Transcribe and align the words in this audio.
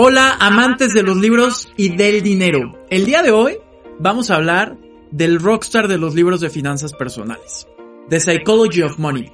Hola 0.00 0.36
amantes 0.38 0.94
de 0.94 1.02
los 1.02 1.16
libros 1.16 1.72
y 1.76 1.96
del 1.96 2.22
dinero. 2.22 2.86
El 2.88 3.04
día 3.04 3.20
de 3.20 3.32
hoy 3.32 3.58
vamos 3.98 4.30
a 4.30 4.36
hablar 4.36 4.76
del 5.10 5.40
rockstar 5.40 5.88
de 5.88 5.98
los 5.98 6.14
libros 6.14 6.40
de 6.40 6.50
finanzas 6.50 6.92
personales. 6.92 7.66
The 8.08 8.20
Psychology 8.20 8.82
of 8.82 8.96
Money, 9.00 9.32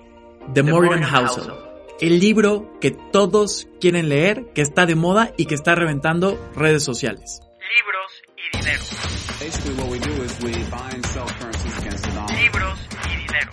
de 0.54 0.62
Morgan 0.62 1.02
Housel. 1.02 1.52
El 2.00 2.18
libro 2.18 2.78
que 2.80 2.92
todos 2.92 3.68
quieren 3.78 4.08
leer, 4.08 4.54
que 4.54 4.62
está 4.62 4.86
de 4.86 4.94
moda 4.94 5.34
y 5.36 5.44
que 5.44 5.54
está 5.54 5.74
reventando 5.74 6.40
redes 6.56 6.82
sociales. 6.82 7.42
Libros 7.76 8.22
y 8.38 8.56
dinero. 8.56 8.82
Libros 12.40 12.80
y 13.04 13.16
dinero. 13.18 13.50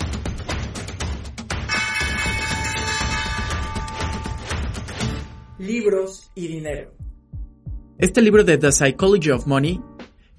Libros 5.60 6.32
y 6.36 6.48
dinero. 6.48 7.01
Este 8.02 8.24
libro 8.24 8.44
de 8.44 8.58
The 8.58 8.72
Psychology 8.72 9.30
of 9.30 9.46
Money 9.46 9.80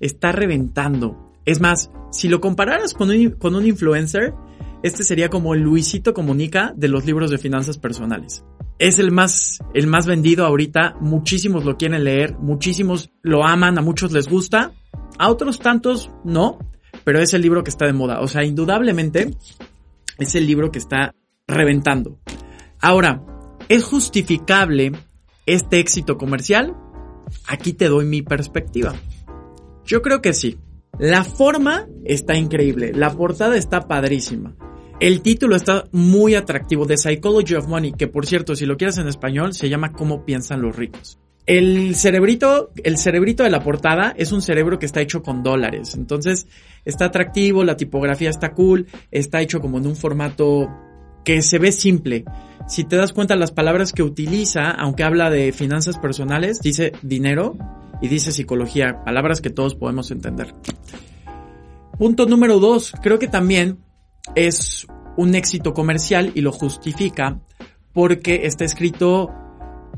está 0.01 0.33
reventando. 0.33 1.33
Es 1.45 1.61
más, 1.61 1.93
si 2.11 2.29
lo 2.29 2.41
compararas 2.41 2.93
con 2.93 3.11
un, 3.11 3.31
con 3.31 3.55
un 3.55 3.65
influencer, 3.65 4.35
este 4.83 5.05
sería 5.05 5.29
como 5.29 5.55
Luisito 5.55 6.13
Comunica 6.13 6.75
de 6.77 6.89
los 6.89 7.07
libros 7.07 7.31
de 7.31 7.39
finanzas 7.39 7.79
personales. 7.79 8.45
Es 8.81 8.99
el 8.99 9.13
más, 9.13 9.61
el 9.75 9.87
más 9.87 10.09
vendido 10.09 10.45
ahorita, 10.45 10.97
muchísimos 11.01 11.65
lo 11.65 11.77
quieren 11.77 12.03
leer, 12.03 12.37
muchísimos 12.37 13.13
lo 13.23 13.45
aman, 13.47 13.79
a 13.79 13.81
muchos 13.81 14.11
les 14.11 14.27
gusta, 14.27 14.73
a 15.17 15.31
otros 15.31 15.61
tantos 15.61 16.11
no, 16.25 16.59
pero 17.05 17.21
es 17.21 17.33
el 17.33 17.43
libro 17.43 17.63
que 17.63 17.71
está 17.71 17.87
de 17.87 17.93
moda. 17.93 18.23
O 18.23 18.27
sea, 18.27 18.43
indudablemente 18.45 19.37
es 20.19 20.35
el 20.35 20.49
libro 20.49 20.73
que 20.73 20.81
está 20.81 21.15
reventando. 21.47 22.19
Ahora, 22.81 23.25
¿es 23.69 23.85
justificable 23.85 24.91
este 25.47 25.79
éxito 25.79 26.19
comercial? 26.19 26.75
Aquí 27.47 27.73
te 27.73 27.89
doy 27.89 28.05
mi 28.05 28.23
perspectiva. 28.23 28.95
Yo 29.85 30.03
creo 30.03 30.23
que 30.23 30.33
sí. 30.33 30.59
La 30.99 31.25
forma 31.25 31.89
está 32.05 32.37
increíble, 32.37 32.93
la 32.95 33.11
portada 33.13 33.57
está 33.57 33.89
padrísima. 33.89 34.55
El 35.01 35.23
título 35.23 35.57
está 35.57 35.87
muy 35.91 36.35
atractivo, 36.35 36.87
The 36.87 36.97
Psychology 36.97 37.55
of 37.55 37.67
Money, 37.67 37.93
que 37.93 38.07
por 38.07 38.27
cierto, 38.27 38.55
si 38.55 38.67
lo 38.67 38.77
quieres 38.77 38.99
en 38.99 39.09
español, 39.09 39.55
se 39.55 39.69
llama 39.69 39.93
Cómo 39.93 40.25
piensan 40.25 40.63
los 40.63 40.77
ricos. 40.77 41.19
El 41.45 41.97
cerebrito, 41.97 42.71
el 42.85 42.99
cerebrito 42.99 43.43
de 43.43 43.51
la 43.51 43.65
portada 43.65 44.15
es 44.17 44.31
un 44.31 44.43
cerebro 44.43 44.79
que 44.79 44.87
está 44.87 45.01
hecho 45.01 45.23
con 45.23 45.43
dólares. 45.43 45.97
Entonces, 45.97 46.47
está 46.85 47.07
atractivo, 47.07 47.65
la 47.65 47.77
tipografía 47.77 48.31
está 48.31 48.53
cool, 48.53 48.87
está 49.11 49.41
hecho 49.41 49.61
como 49.61 49.79
en 49.79 49.89
un 49.89 49.97
formato 49.97 50.71
que 51.25 51.43
se 51.43 51.59
ve 51.59 51.73
simple. 51.73 52.25
Si 52.67 52.85
te 52.85 52.97
das 52.97 53.13
cuenta 53.13 53.37
las 53.37 53.53
palabras 53.53 53.93
que 53.93 54.03
utiliza, 54.03 54.71
aunque 54.71 55.05
habla 55.05 55.31
de 55.31 55.53
finanzas 55.53 55.99
personales, 55.99 56.61
dice 56.61 56.93
dinero 57.03 57.57
y 58.01 58.09
dice 58.09 58.33
psicología, 58.33 59.03
palabras 59.05 59.41
que 59.41 59.51
todos 59.51 59.75
podemos 59.75 60.11
entender. 60.11 60.55
Punto 61.99 62.27
número 62.27 62.59
dos, 62.59 62.95
creo 63.03 63.19
que 63.19 63.29
también 63.29 63.79
es 64.35 64.87
un 65.17 65.35
éxito 65.35 65.75
comercial 65.75 66.33
y 66.35 66.41
lo 66.41 66.53
justifica 66.53 67.41
porque 67.93 68.47
está 68.47 68.65
escrito 68.65 69.31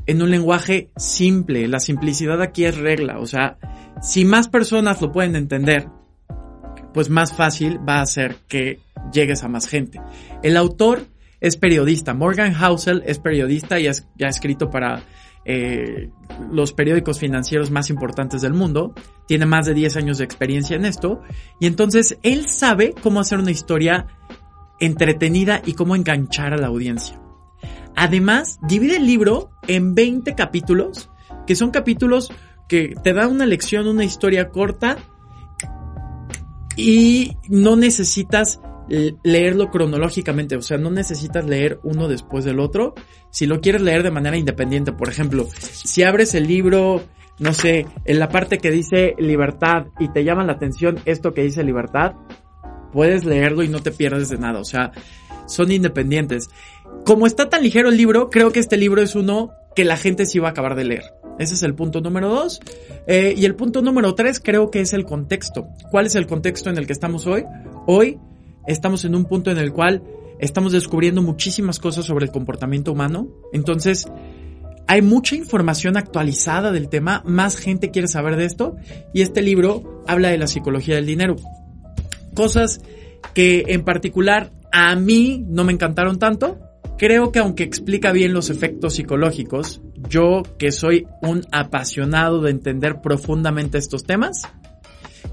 en 0.05 0.21
un 0.21 0.29
lenguaje 0.29 0.91
simple. 0.97 1.67
La 1.67 1.79
simplicidad 1.79 2.41
aquí 2.41 2.65
es 2.65 2.77
regla. 2.77 3.19
O 3.19 3.25
sea, 3.25 3.57
si 4.01 4.25
más 4.25 4.49
personas 4.49 5.01
lo 5.01 5.11
pueden 5.11 5.35
entender, 5.35 5.87
pues 6.93 7.09
más 7.09 7.33
fácil 7.33 7.79
va 7.87 8.01
a 8.01 8.05
ser 8.05 8.37
que 8.47 8.79
llegues 9.11 9.43
a 9.43 9.47
más 9.47 9.67
gente. 9.67 10.01
El 10.43 10.57
autor 10.57 11.05
es 11.45 11.57
periodista. 11.57 12.15
Morgan 12.15 12.53
Housel 12.53 13.03
es 13.05 13.19
periodista 13.19 13.79
y 13.79 13.85
ha 13.87 14.27
escrito 14.27 14.71
para 14.71 15.03
eh, 15.45 16.09
los 16.51 16.73
periódicos 16.73 17.19
financieros 17.19 17.69
más 17.69 17.91
importantes 17.91 18.41
del 18.41 18.53
mundo. 18.53 18.95
Tiene 19.27 19.45
más 19.45 19.67
de 19.67 19.75
10 19.75 19.97
años 19.97 20.17
de 20.17 20.23
experiencia 20.23 20.75
en 20.75 20.85
esto. 20.85 21.21
Y 21.59 21.67
entonces 21.67 22.17
él 22.23 22.49
sabe 22.49 22.95
cómo 22.99 23.19
hacer 23.19 23.37
una 23.37 23.51
historia 23.51 24.07
entretenida 24.79 25.61
y 25.63 25.73
cómo 25.73 25.95
enganchar 25.95 26.51
a 26.51 26.57
la 26.57 26.65
audiencia. 26.65 27.21
Además, 27.95 28.57
divide 28.67 28.97
el 28.97 29.05
libro 29.05 29.51
en 29.67 29.93
20 29.93 30.33
capítulos, 30.33 31.11
que 31.45 31.55
son 31.55 31.69
capítulos 31.69 32.33
que 32.67 32.95
te 33.03 33.13
dan 33.13 33.29
una 33.29 33.45
lección, 33.45 33.87
una 33.87 34.03
historia 34.03 34.49
corta 34.49 34.97
y 36.75 37.37
no 37.49 37.75
necesitas 37.75 38.59
leerlo 38.87 39.71
cronológicamente, 39.71 40.55
o 40.55 40.61
sea, 40.61 40.77
no 40.77 40.91
necesitas 40.91 41.45
leer 41.45 41.79
uno 41.83 42.07
después 42.07 42.45
del 42.45 42.59
otro. 42.59 42.93
Si 43.31 43.45
lo 43.45 43.61
quieres 43.61 43.81
leer 43.81 44.03
de 44.03 44.11
manera 44.11 44.37
independiente, 44.37 44.91
por 44.91 45.09
ejemplo, 45.09 45.47
si 45.57 46.03
abres 46.03 46.35
el 46.35 46.47
libro, 46.47 47.03
no 47.39 47.53
sé, 47.53 47.85
en 48.05 48.19
la 48.19 48.29
parte 48.29 48.59
que 48.59 48.71
dice 48.71 49.15
libertad 49.17 49.87
y 49.99 50.09
te 50.09 50.23
llama 50.23 50.43
la 50.43 50.53
atención 50.53 50.99
esto 51.05 51.33
que 51.33 51.43
dice 51.43 51.63
libertad, 51.63 52.13
puedes 52.93 53.25
leerlo 53.25 53.63
y 53.63 53.69
no 53.69 53.81
te 53.81 53.91
pierdes 53.91 54.29
de 54.29 54.37
nada, 54.37 54.59
o 54.59 54.65
sea, 54.65 54.91
son 55.47 55.71
independientes. 55.71 56.49
Como 57.05 57.27
está 57.27 57.49
tan 57.49 57.63
ligero 57.63 57.89
el 57.89 57.97
libro, 57.97 58.29
creo 58.29 58.51
que 58.51 58.59
este 58.59 58.77
libro 58.77 59.01
es 59.01 59.15
uno 59.15 59.51
que 59.75 59.83
la 59.83 59.97
gente 59.97 60.25
sí 60.25 60.39
va 60.39 60.49
a 60.49 60.51
acabar 60.51 60.75
de 60.75 60.85
leer. 60.85 61.03
Ese 61.37 61.55
es 61.55 61.63
el 61.63 61.75
punto 61.75 61.99
número 61.99 62.29
dos. 62.29 62.61
Eh, 63.07 63.33
y 63.35 63.45
el 63.45 63.55
punto 63.55 63.81
número 63.81 64.15
tres 64.15 64.39
creo 64.39 64.71
que 64.71 64.79
es 64.79 64.93
el 64.93 65.05
contexto. 65.05 65.67
¿Cuál 65.91 66.05
es 66.05 66.15
el 66.15 66.27
contexto 66.27 66.69
en 66.69 66.77
el 66.77 66.87
que 66.87 66.93
estamos 66.93 67.27
hoy? 67.27 67.43
Hoy 67.85 68.17
estamos 68.67 69.05
en 69.05 69.15
un 69.15 69.25
punto 69.25 69.51
en 69.51 69.57
el 69.57 69.71
cual 69.71 70.03
estamos 70.39 70.71
descubriendo 70.71 71.21
muchísimas 71.21 71.79
cosas 71.79 72.05
sobre 72.05 72.25
el 72.25 72.31
comportamiento 72.31 72.91
humano. 72.91 73.29
Entonces, 73.53 74.07
hay 74.87 75.01
mucha 75.01 75.35
información 75.35 75.97
actualizada 75.97 76.71
del 76.71 76.89
tema, 76.89 77.23
más 77.25 77.57
gente 77.57 77.91
quiere 77.91 78.07
saber 78.07 78.35
de 78.35 78.45
esto 78.45 78.75
y 79.13 79.21
este 79.21 79.41
libro 79.41 80.03
habla 80.07 80.29
de 80.29 80.37
la 80.37 80.47
psicología 80.47 80.95
del 80.95 81.05
dinero. 81.05 81.35
Cosas 82.35 82.81
que 83.33 83.63
en 83.67 83.83
particular 83.83 84.51
a 84.71 84.95
mí 84.95 85.43
no 85.47 85.63
me 85.63 85.73
encantaron 85.73 86.19
tanto. 86.19 86.59
Creo 86.97 87.31
que 87.31 87.39
aunque 87.39 87.63
explica 87.63 88.11
bien 88.11 88.33
los 88.33 88.49
efectos 88.49 88.95
psicológicos, 88.95 89.81
yo 90.09 90.43
que 90.57 90.71
soy 90.71 91.07
un 91.21 91.45
apasionado 91.51 92.41
de 92.41 92.51
entender 92.51 93.01
profundamente 93.01 93.77
estos 93.77 94.03
temas, 94.03 94.43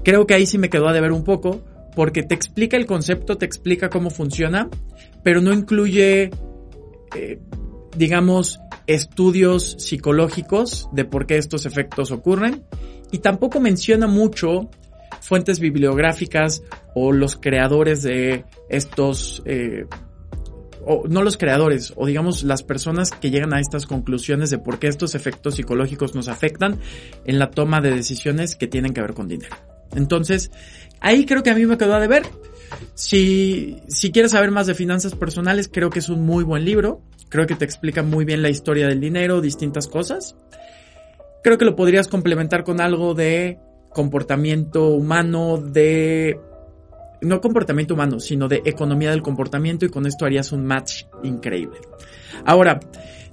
creo 0.03 0.25
que 0.25 0.33
ahí 0.33 0.45
sí 0.45 0.57
me 0.57 0.69
quedó 0.69 0.87
a 0.87 0.93
deber 0.93 1.11
un 1.11 1.23
poco 1.23 1.61
porque 1.95 2.23
te 2.23 2.35
explica 2.35 2.77
el 2.77 2.85
concepto, 2.85 3.37
te 3.37 3.45
explica 3.45 3.89
cómo 3.89 4.09
funciona, 4.09 4.69
pero 5.23 5.41
no 5.41 5.53
incluye, 5.53 6.31
eh, 7.15 7.39
digamos, 7.95 8.59
estudios 8.87 9.75
psicológicos 9.79 10.89
de 10.91 11.05
por 11.05 11.25
qué 11.25 11.37
estos 11.37 11.65
efectos 11.65 12.11
ocurren 12.11 12.63
y 13.11 13.19
tampoco 13.19 13.59
menciona 13.59 14.07
mucho 14.07 14.69
fuentes 15.21 15.59
bibliográficas 15.59 16.63
o 16.95 17.11
los 17.11 17.37
creadores 17.37 18.01
de 18.03 18.45
estos, 18.69 19.41
eh, 19.45 19.85
o 20.85 21.07
no 21.07 21.23
los 21.23 21.37
creadores, 21.37 21.93
o 21.95 22.07
digamos 22.07 22.43
las 22.43 22.63
personas 22.63 23.11
que 23.11 23.29
llegan 23.29 23.53
a 23.53 23.59
estas 23.59 23.85
conclusiones 23.85 24.49
de 24.49 24.57
por 24.57 24.79
qué 24.79 24.87
estos 24.87 25.15
efectos 25.15 25.55
psicológicos 25.55 26.13
nos 26.13 26.27
afectan 26.27 26.79
en 27.25 27.39
la 27.39 27.51
toma 27.51 27.79
de 27.79 27.91
decisiones 27.91 28.55
que 28.55 28.67
tienen 28.67 28.93
que 28.93 29.01
ver 29.01 29.13
con 29.13 29.27
dinero. 29.27 29.72
Entonces, 29.95 30.51
ahí 30.99 31.25
creo 31.25 31.43
que 31.43 31.49
a 31.49 31.55
mí 31.55 31.65
me 31.65 31.77
quedó 31.77 31.95
a 31.95 31.99
deber. 31.99 32.23
Si, 32.95 33.77
si 33.87 34.11
quieres 34.11 34.31
saber 34.31 34.51
más 34.51 34.67
de 34.67 34.75
finanzas 34.75 35.15
personales, 35.15 35.69
creo 35.71 35.89
que 35.89 35.99
es 35.99 36.09
un 36.09 36.23
muy 36.23 36.43
buen 36.43 36.65
libro. 36.65 37.01
Creo 37.29 37.47
que 37.47 37.55
te 37.55 37.65
explica 37.65 38.03
muy 38.03 38.25
bien 38.25 38.41
la 38.41 38.49
historia 38.49 38.87
del 38.87 38.99
dinero, 38.99 39.41
distintas 39.41 39.87
cosas. 39.87 40.35
Creo 41.43 41.57
que 41.57 41.65
lo 41.65 41.75
podrías 41.75 42.07
complementar 42.07 42.63
con 42.63 42.79
algo 42.79 43.13
de 43.13 43.59
comportamiento 43.89 44.89
humano, 44.89 45.57
de... 45.57 46.39
No 47.21 47.39
comportamiento 47.39 47.93
humano, 47.93 48.19
sino 48.19 48.49
de 48.49 48.61
economía 48.65 49.11
del 49.11 49.21
comportamiento 49.21 49.85
y 49.85 49.89
con 49.89 50.05
esto 50.05 50.25
harías 50.25 50.51
un 50.51 50.65
match 50.65 51.05
increíble. 51.23 51.79
Ahora, 52.45 52.81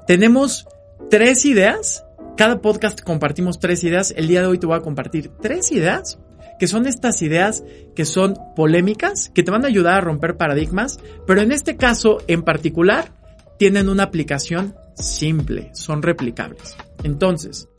tenemos 0.07 0.67
tres 1.09 1.45
ideas. 1.45 2.05
Cada 2.37 2.61
podcast 2.61 3.01
compartimos 3.01 3.59
tres 3.59 3.83
ideas. 3.83 4.15
El 4.17 4.29
día 4.29 4.43
de 4.43 4.47
hoy 4.47 4.59
te 4.59 4.67
voy 4.67 4.77
a 4.77 4.81
compartir 4.81 5.31
tres 5.41 5.73
ideas 5.73 6.21
que 6.61 6.69
son 6.69 6.87
estas 6.87 7.23
ideas 7.23 7.65
que 7.97 8.05
son 8.05 8.37
polémicas, 8.55 9.31
que 9.31 9.43
te 9.43 9.51
van 9.51 9.65
a 9.65 9.69
ayudar 9.69 9.95
a 9.95 10.01
romper 10.03 10.37
paradigmas, 10.37 11.01
pero 11.27 11.41
en 11.41 11.53
este 11.53 11.77
caso 11.77 12.19
en 12.29 12.43
particular 12.43 13.12
tienen 13.59 13.89
una 13.89 14.05
aplicación 14.05 14.77
simple, 14.95 15.71
son 15.73 16.03
replicables. 16.03 16.77
Entonces, 17.03 17.71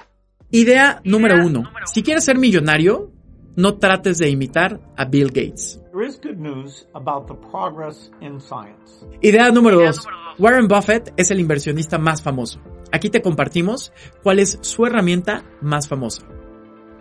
idea 0.49 0.99
número 1.03 1.45
uno. 1.45 1.63
Si 1.93 2.01
quieres 2.01 2.25
ser 2.25 2.39
millonario, 2.39 3.13
no 3.55 3.77
trates 3.77 4.17
de 4.17 4.29
imitar 4.29 4.79
a 4.97 5.05
Bill 5.05 5.27
Gates. 5.27 5.79
There 5.93 6.07
is 6.07 6.19
good 6.19 6.37
news 6.37 6.87
about 6.95 7.27
the 7.27 7.35
progress 7.51 8.11
in 8.19 8.39
science. 8.41 9.05
Idea 9.21 9.51
número 9.51 9.79
dos. 9.79 10.07
Warren 10.39 10.67
Buffett 10.67 11.13
es 11.17 11.29
el 11.29 11.39
inversionista 11.39 11.99
más 11.99 12.23
famoso. 12.23 12.59
Aquí 12.91 13.11
te 13.11 13.21
compartimos 13.21 13.93
cuál 14.23 14.39
es 14.39 14.57
su 14.61 14.87
herramienta 14.87 15.43
más 15.61 15.87
famosa. 15.87 16.23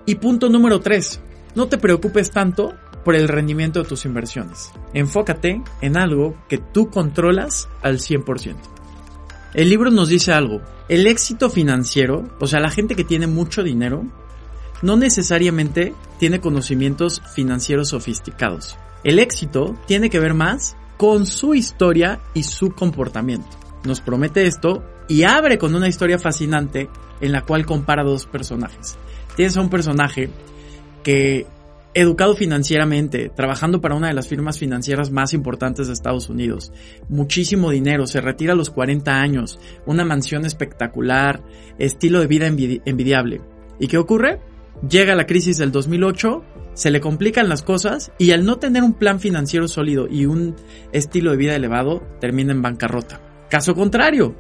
Y 0.05 0.17
punto 0.17 0.51
número 0.51 0.81
tres. 0.81 1.23
No 1.55 1.69
te 1.69 1.79
preocupes 1.79 2.31
tanto 2.31 2.75
por 3.05 3.15
el 3.15 3.29
rendimiento 3.29 3.83
de 3.83 3.89
tus 3.89 4.05
inversiones. 4.05 4.71
Enfócate 4.95 5.63
en 5.81 5.97
algo 5.97 6.37
que 6.49 6.59
tú 6.59 6.91
controlas 6.91 7.69
al 7.83 7.99
100%. 7.99 8.57
El 9.55 9.69
libro 9.69 9.91
nos 9.91 10.09
dice 10.09 10.33
algo. 10.33 10.61
El 10.89 11.07
éxito 11.07 11.51
financiero, 11.51 12.29
o 12.39 12.47
sea, 12.47 12.61
la 12.61 12.71
gente 12.71 12.95
que 12.95 13.05
tiene 13.05 13.27
mucho 13.27 13.63
dinero, 13.63 14.05
no 14.83 14.97
necesariamente 14.97 15.95
tiene 16.19 16.41
conocimientos 16.41 17.21
financieros 17.35 17.89
sofisticados. 17.89 18.77
El 19.03 19.19
éxito 19.19 19.77
tiene 19.87 20.11
que 20.11 20.21
ver 20.21 20.35
más 20.35 20.77
con 20.97 21.27
su 21.27 21.55
historia 21.55 22.21
y 22.35 22.45
su 22.45 22.73
comportamiento. 22.73 23.49
Nos 23.85 24.01
promete 24.01 24.47
esto 24.47 24.85
y 25.09 25.23
abre 25.23 25.59
con 25.59 25.75
una 25.75 25.89
historia 25.89 26.19
fascinante 26.19 26.89
en 27.21 27.33
la 27.33 27.43
cual 27.43 27.67
compara 27.67 28.05
dos 28.05 28.27
personajes. 28.27 28.99
Tienes 29.37 29.57
a 29.57 29.63
un 29.63 29.71
personaje 29.71 30.31
que 31.03 31.47
educado 31.93 32.37
financieramente, 32.37 33.31
trabajando 33.35 33.81
para 33.81 33.97
una 33.97 34.09
de 34.09 34.15
las 34.15 34.29
firmas 34.29 34.59
financieras 34.59 35.11
más 35.11 35.35
importantes 35.35 35.89
de 35.89 35.93
Estados 35.93 36.29
Unidos, 36.29 36.73
muchísimo 37.09 37.71
dinero, 37.71 38.07
se 38.07 38.21
retira 38.21 38.53
a 38.53 38.57
los 38.57 38.71
40 38.71 39.21
años, 39.21 39.59
una 39.87 40.05
mansión 40.05 40.45
espectacular, 40.47 41.43
estilo 41.79 42.21
de 42.21 42.27
vida 42.29 42.47
envidi- 42.47 42.83
envidiable. 42.85 43.41
¿Y 43.81 43.89
qué 43.89 43.99
ocurre? 43.99 44.41
Llega 44.89 45.15
la 45.17 45.27
crisis 45.27 45.59
del 45.59 45.73
2008, 45.73 46.45
se 46.75 46.91
le 46.91 47.01
complican 47.01 47.49
las 47.49 47.63
cosas 47.63 48.13
y 48.19 48.31
al 48.31 48.45
no 48.45 48.57
tener 48.57 48.83
un 48.83 48.95
plan 48.95 49.19
financiero 49.21 49.67
sólido 49.67 50.07
y 50.09 50.27
un 50.27 50.55
estilo 50.93 51.33
de 51.33 51.37
vida 51.37 51.57
elevado, 51.57 52.03
termina 52.21 52.53
en 52.53 52.63
bancarrota. 52.63 53.21
Caso 53.51 53.75
contrario, 53.75 54.37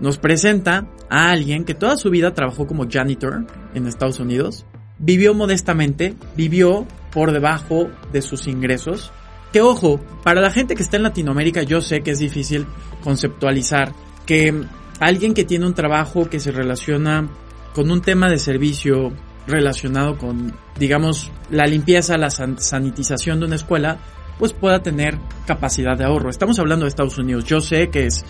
nos 0.00 0.18
presenta 0.18 0.86
a 1.08 1.30
alguien 1.30 1.64
que 1.64 1.74
toda 1.74 1.96
su 1.96 2.10
vida 2.10 2.34
trabajó 2.34 2.66
como 2.66 2.86
janitor 2.88 3.46
en 3.74 3.86
Estados 3.86 4.20
Unidos, 4.20 4.66
vivió 5.00 5.34
modestamente, 5.34 6.14
vivió 6.36 6.86
por 7.10 7.32
debajo 7.32 7.88
de 8.12 8.22
sus 8.22 8.46
ingresos. 8.46 9.10
Que 9.52 9.60
ojo, 9.62 10.00
para 10.22 10.40
la 10.40 10.52
gente 10.52 10.76
que 10.76 10.82
está 10.82 10.96
en 10.96 11.02
Latinoamérica 11.02 11.64
yo 11.64 11.80
sé 11.80 12.02
que 12.02 12.12
es 12.12 12.20
difícil 12.20 12.66
conceptualizar 13.02 13.92
que 14.26 14.54
alguien 15.00 15.34
que 15.34 15.44
tiene 15.44 15.66
un 15.66 15.74
trabajo 15.74 16.30
que 16.30 16.38
se 16.38 16.52
relaciona 16.52 17.28
con 17.74 17.90
un 17.90 18.00
tema 18.00 18.28
de 18.28 18.38
servicio 18.38 19.12
relacionado 19.46 20.16
con, 20.18 20.54
digamos, 20.78 21.32
la 21.50 21.64
limpieza, 21.66 22.16
la 22.16 22.30
san- 22.30 22.60
sanitización 22.60 23.40
de 23.40 23.46
una 23.46 23.56
escuela, 23.56 23.98
pues 24.38 24.52
pueda 24.52 24.82
tener 24.82 25.18
capacidad 25.46 25.96
de 25.96 26.04
ahorro. 26.04 26.30
Estamos 26.30 26.58
hablando 26.60 26.84
de 26.84 26.90
Estados 26.90 27.18
Unidos. 27.18 27.44
Yo 27.44 27.60
sé 27.60 27.88
que 27.90 28.06
es, 28.06 28.24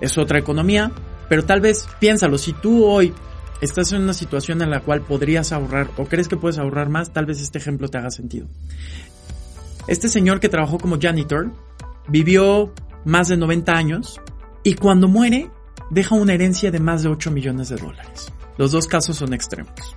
es 0.00 0.16
otra 0.18 0.38
economía, 0.38 0.92
pero 1.28 1.44
tal 1.44 1.60
vez 1.60 1.88
piénsalo, 1.98 2.38
si 2.38 2.52
tú 2.52 2.84
hoy 2.84 3.12
estás 3.62 3.92
en 3.92 4.02
una 4.02 4.12
situación 4.12 4.60
en 4.60 4.70
la 4.70 4.80
cual 4.80 5.02
podrías 5.02 5.52
ahorrar 5.52 5.88
o 5.96 6.04
crees 6.04 6.28
que 6.28 6.36
puedes 6.36 6.58
ahorrar 6.58 6.88
más, 6.88 7.12
tal 7.12 7.26
vez 7.26 7.40
este 7.40 7.58
ejemplo 7.58 7.88
te 7.88 7.96
haga 7.96 8.10
sentido. 8.10 8.48
Este 9.86 10.08
señor 10.08 10.40
que 10.40 10.48
trabajó 10.48 10.78
como 10.78 10.98
janitor 11.00 11.52
vivió 12.08 12.74
más 13.04 13.28
de 13.28 13.36
90 13.36 13.72
años 13.72 14.20
y 14.64 14.74
cuando 14.74 15.08
muere 15.08 15.50
deja 15.90 16.16
una 16.16 16.34
herencia 16.34 16.70
de 16.70 16.80
más 16.80 17.04
de 17.04 17.08
8 17.08 17.30
millones 17.30 17.68
de 17.68 17.76
dólares. 17.76 18.32
Los 18.58 18.72
dos 18.72 18.86
casos 18.86 19.16
son 19.16 19.32
extremos. 19.32 19.96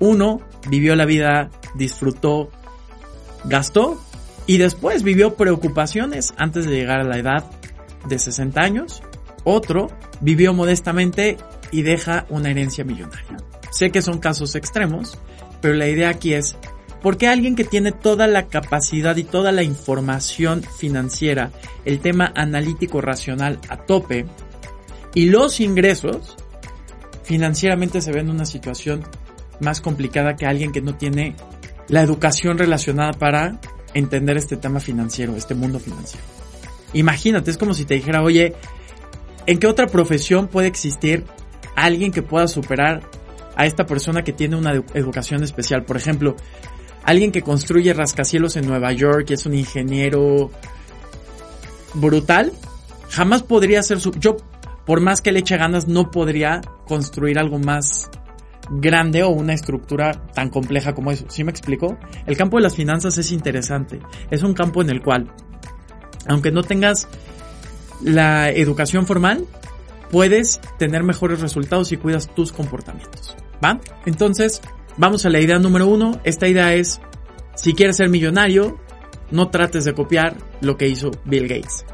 Uno 0.00 0.40
vivió 0.68 0.96
la 0.96 1.04
vida, 1.04 1.50
disfrutó, 1.74 2.50
gastó 3.44 4.00
y 4.46 4.56
después 4.56 5.02
vivió 5.02 5.34
preocupaciones 5.34 6.32
antes 6.38 6.64
de 6.64 6.72
llegar 6.72 7.00
a 7.00 7.04
la 7.04 7.18
edad 7.18 7.44
de 8.08 8.18
60 8.18 8.60
años. 8.60 9.02
Otro 9.44 9.88
vivió 10.20 10.54
modestamente 10.54 11.36
y 11.70 11.82
deja 11.82 12.26
una 12.28 12.50
herencia 12.50 12.84
millonaria. 12.84 13.36
Sé 13.70 13.90
que 13.90 14.02
son 14.02 14.18
casos 14.18 14.54
extremos, 14.54 15.18
pero 15.60 15.74
la 15.74 15.88
idea 15.88 16.08
aquí 16.08 16.34
es, 16.34 16.56
¿por 17.02 17.16
qué 17.16 17.28
alguien 17.28 17.56
que 17.56 17.64
tiene 17.64 17.92
toda 17.92 18.26
la 18.26 18.46
capacidad 18.46 19.16
y 19.16 19.24
toda 19.24 19.52
la 19.52 19.62
información 19.62 20.62
financiera, 20.62 21.50
el 21.84 22.00
tema 22.00 22.32
analítico 22.34 23.00
racional 23.00 23.58
a 23.68 23.78
tope, 23.78 24.26
y 25.14 25.26
los 25.26 25.60
ingresos, 25.60 26.36
financieramente 27.24 28.00
se 28.00 28.12
ve 28.12 28.20
en 28.20 28.30
una 28.30 28.46
situación 28.46 29.04
más 29.60 29.80
complicada 29.80 30.36
que 30.36 30.46
alguien 30.46 30.72
que 30.72 30.80
no 30.80 30.94
tiene 30.94 31.34
la 31.88 32.02
educación 32.02 32.58
relacionada 32.58 33.12
para 33.12 33.60
entender 33.94 34.36
este 34.36 34.56
tema 34.56 34.80
financiero, 34.80 35.36
este 35.36 35.54
mundo 35.54 35.78
financiero? 35.80 36.24
Imagínate, 36.92 37.50
es 37.50 37.58
como 37.58 37.74
si 37.74 37.84
te 37.84 37.94
dijera, 37.94 38.22
oye, 38.22 38.54
¿en 39.46 39.58
qué 39.58 39.66
otra 39.66 39.86
profesión 39.86 40.48
puede 40.48 40.68
existir 40.68 41.24
alguien 41.84 42.12
que 42.12 42.22
pueda 42.22 42.48
superar 42.48 43.02
a 43.56 43.66
esta 43.66 43.86
persona 43.86 44.22
que 44.22 44.32
tiene 44.32 44.56
una 44.56 44.74
edu- 44.74 44.84
educación 44.94 45.42
especial? 45.42 45.84
Por 45.84 45.96
ejemplo, 45.96 46.36
alguien 47.04 47.32
que 47.32 47.42
construye 47.42 47.92
rascacielos 47.92 48.56
en 48.56 48.66
Nueva 48.66 48.92
York 48.92 49.26
y 49.30 49.34
es 49.34 49.46
un 49.46 49.54
ingeniero 49.54 50.50
brutal, 51.94 52.52
jamás 53.10 53.42
podría 53.42 53.82
ser 53.82 54.00
su... 54.00 54.12
Yo, 54.12 54.36
por 54.84 55.00
más 55.00 55.20
que 55.20 55.32
le 55.32 55.40
eche 55.40 55.56
ganas, 55.56 55.88
no 55.88 56.10
podría 56.10 56.60
construir 56.86 57.38
algo 57.38 57.58
más 57.58 58.10
grande 58.70 59.22
o 59.22 59.30
una 59.30 59.54
estructura 59.54 60.26
tan 60.34 60.50
compleja 60.50 60.94
como 60.94 61.10
eso. 61.10 61.24
¿Sí 61.28 61.42
me 61.44 61.50
explico? 61.50 61.98
El 62.26 62.36
campo 62.36 62.58
de 62.58 62.62
las 62.62 62.74
finanzas 62.74 63.16
es 63.18 63.32
interesante. 63.32 64.00
Es 64.30 64.42
un 64.42 64.52
campo 64.54 64.82
en 64.82 64.90
el 64.90 65.02
cual, 65.02 65.30
aunque 66.26 66.50
no 66.50 66.62
tengas 66.62 67.08
la 68.02 68.50
educación 68.50 69.06
formal, 69.06 69.44
puedes 70.10 70.60
tener 70.78 71.02
mejores 71.02 71.40
resultados 71.40 71.88
si 71.88 71.96
cuidas 71.96 72.34
tus 72.34 72.52
comportamientos. 72.52 73.36
¿Va? 73.64 73.80
Entonces, 74.06 74.60
vamos 74.96 75.26
a 75.26 75.30
la 75.30 75.40
idea 75.40 75.58
número 75.58 75.86
uno. 75.86 76.20
Esta 76.24 76.48
idea 76.48 76.74
es, 76.74 77.00
si 77.54 77.74
quieres 77.74 77.96
ser 77.96 78.08
millonario, 78.08 78.78
no 79.30 79.48
trates 79.48 79.84
de 79.84 79.94
copiar 79.94 80.36
lo 80.60 80.76
que 80.76 80.88
hizo 80.88 81.10
Bill 81.24 81.48
Gates. 81.48 81.84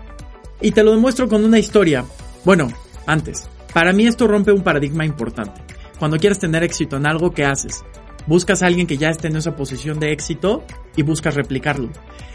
Y 0.61 0.71
te 0.73 0.83
lo 0.83 0.93
demuestro 0.93 1.29
con 1.29 1.45
una 1.45 1.59
historia. 1.59 2.05
Bueno, 2.45 2.69
antes, 3.07 3.49
para 3.73 3.93
mí 3.93 4.07
esto 4.07 4.27
rompe 4.27 4.53
un 4.53 4.63
paradigma 4.63 5.05
importante. 5.05 5.61
Cuando 5.99 6.19
quieres 6.19 6.39
tener 6.39 6.63
éxito 6.63 6.97
en 6.97 7.07
algo, 7.07 7.33
¿qué 7.33 7.45
haces? 7.45 7.85
Buscas 8.27 8.63
a 8.63 8.67
alguien 8.67 8.87
que 8.87 8.97
ya 8.97 9.11
esté 9.11 9.29
en 9.29 9.37
esa 9.37 9.57
posición 9.57 10.01
de 10.01 10.13
éxito 10.13 10.65
y 10.97 11.03
buscas 11.03 11.35
replicarlo. 11.35 11.91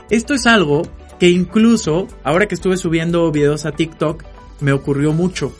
Esto 0.09 0.33
es 0.33 0.45
algo 0.45 0.83
que 1.19 1.29
incluso, 1.29 2.07
ahora 2.23 2.47
que 2.47 2.55
estuve 2.55 2.77
subiendo 2.77 3.31
videos 3.31 3.65
a 3.65 3.71
TikTok, 3.71 4.23
me 4.61 4.71
ocurrió 4.71 5.13
mucho. 5.13 5.53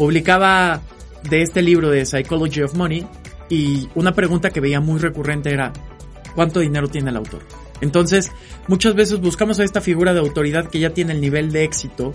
Publicaba 0.00 0.80
de 1.28 1.42
este 1.42 1.60
libro 1.60 1.90
de 1.90 2.06
Psychology 2.06 2.62
of 2.62 2.74
Money 2.74 3.06
y 3.50 3.86
una 3.94 4.14
pregunta 4.14 4.48
que 4.48 4.58
veía 4.58 4.80
muy 4.80 4.98
recurrente 4.98 5.52
era, 5.52 5.74
¿cuánto 6.34 6.60
dinero 6.60 6.88
tiene 6.88 7.10
el 7.10 7.18
autor? 7.18 7.42
Entonces, 7.82 8.32
muchas 8.66 8.94
veces 8.94 9.20
buscamos 9.20 9.60
a 9.60 9.64
esta 9.64 9.82
figura 9.82 10.14
de 10.14 10.20
autoridad 10.20 10.70
que 10.70 10.80
ya 10.80 10.94
tiene 10.94 11.12
el 11.12 11.20
nivel 11.20 11.52
de 11.52 11.64
éxito 11.64 12.14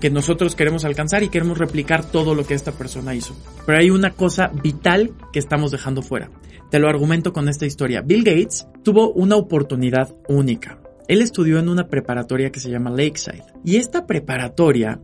que 0.00 0.08
nosotros 0.08 0.54
queremos 0.54 0.84
alcanzar 0.84 1.24
y 1.24 1.30
queremos 1.30 1.58
replicar 1.58 2.04
todo 2.04 2.36
lo 2.36 2.46
que 2.46 2.54
esta 2.54 2.70
persona 2.70 3.12
hizo. 3.12 3.34
Pero 3.66 3.76
hay 3.76 3.90
una 3.90 4.12
cosa 4.12 4.52
vital 4.62 5.14
que 5.32 5.40
estamos 5.40 5.72
dejando 5.72 6.00
fuera. 6.00 6.30
Te 6.70 6.78
lo 6.78 6.88
argumento 6.88 7.32
con 7.32 7.48
esta 7.48 7.66
historia. 7.66 8.02
Bill 8.02 8.22
Gates 8.22 8.68
tuvo 8.84 9.10
una 9.10 9.34
oportunidad 9.34 10.14
única. 10.28 10.78
Él 11.08 11.22
estudió 11.22 11.58
en 11.58 11.68
una 11.68 11.88
preparatoria 11.88 12.50
que 12.50 12.60
se 12.60 12.70
llama 12.70 12.90
Lakeside. 12.90 13.42
Y 13.64 13.78
esta 13.78 14.06
preparatoria, 14.06 15.00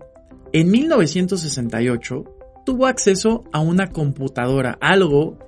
en 0.53 0.71
1968, 0.71 2.25
tuvo 2.65 2.87
acceso 2.87 3.45
a 3.53 3.61
una 3.61 3.91
computadora, 3.91 4.79
algo 4.81 5.39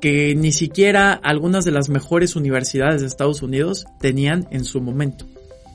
que 0.00 0.34
ni 0.34 0.52
siquiera 0.52 1.12
algunas 1.12 1.64
de 1.64 1.72
las 1.72 1.88
mejores 1.88 2.36
universidades 2.36 3.00
de 3.00 3.06
Estados 3.06 3.42
Unidos 3.42 3.86
tenían 4.00 4.48
en 4.50 4.64
su 4.64 4.80
momento. 4.80 5.26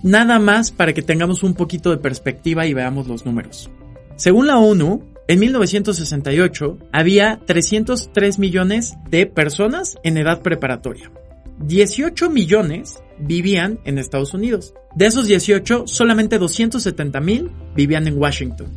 Nada 0.03 0.39
más 0.39 0.71
para 0.71 0.93
que 0.93 1.01
tengamos 1.01 1.43
un 1.43 1.53
poquito 1.53 1.91
de 1.91 1.97
perspectiva 1.97 2.65
y 2.65 2.73
veamos 2.73 3.07
los 3.07 3.25
números. 3.25 3.69
Según 4.15 4.47
la 4.47 4.57
ONU, 4.57 5.03
en 5.27 5.39
1968 5.39 6.77
había 6.91 7.39
303 7.45 8.39
millones 8.39 8.95
de 9.09 9.25
personas 9.25 9.97
en 10.03 10.17
edad 10.17 10.41
preparatoria. 10.41 11.11
18 11.59 12.29
millones 12.29 13.01
vivían 13.19 13.79
en 13.85 13.97
Estados 13.97 14.33
Unidos. 14.33 14.73
De 14.95 15.05
esos 15.05 15.27
18, 15.27 15.87
solamente 15.87 16.37
270 16.37 17.19
mil 17.21 17.51
vivían 17.75 18.07
en 18.07 18.17
Washington. 18.17 18.67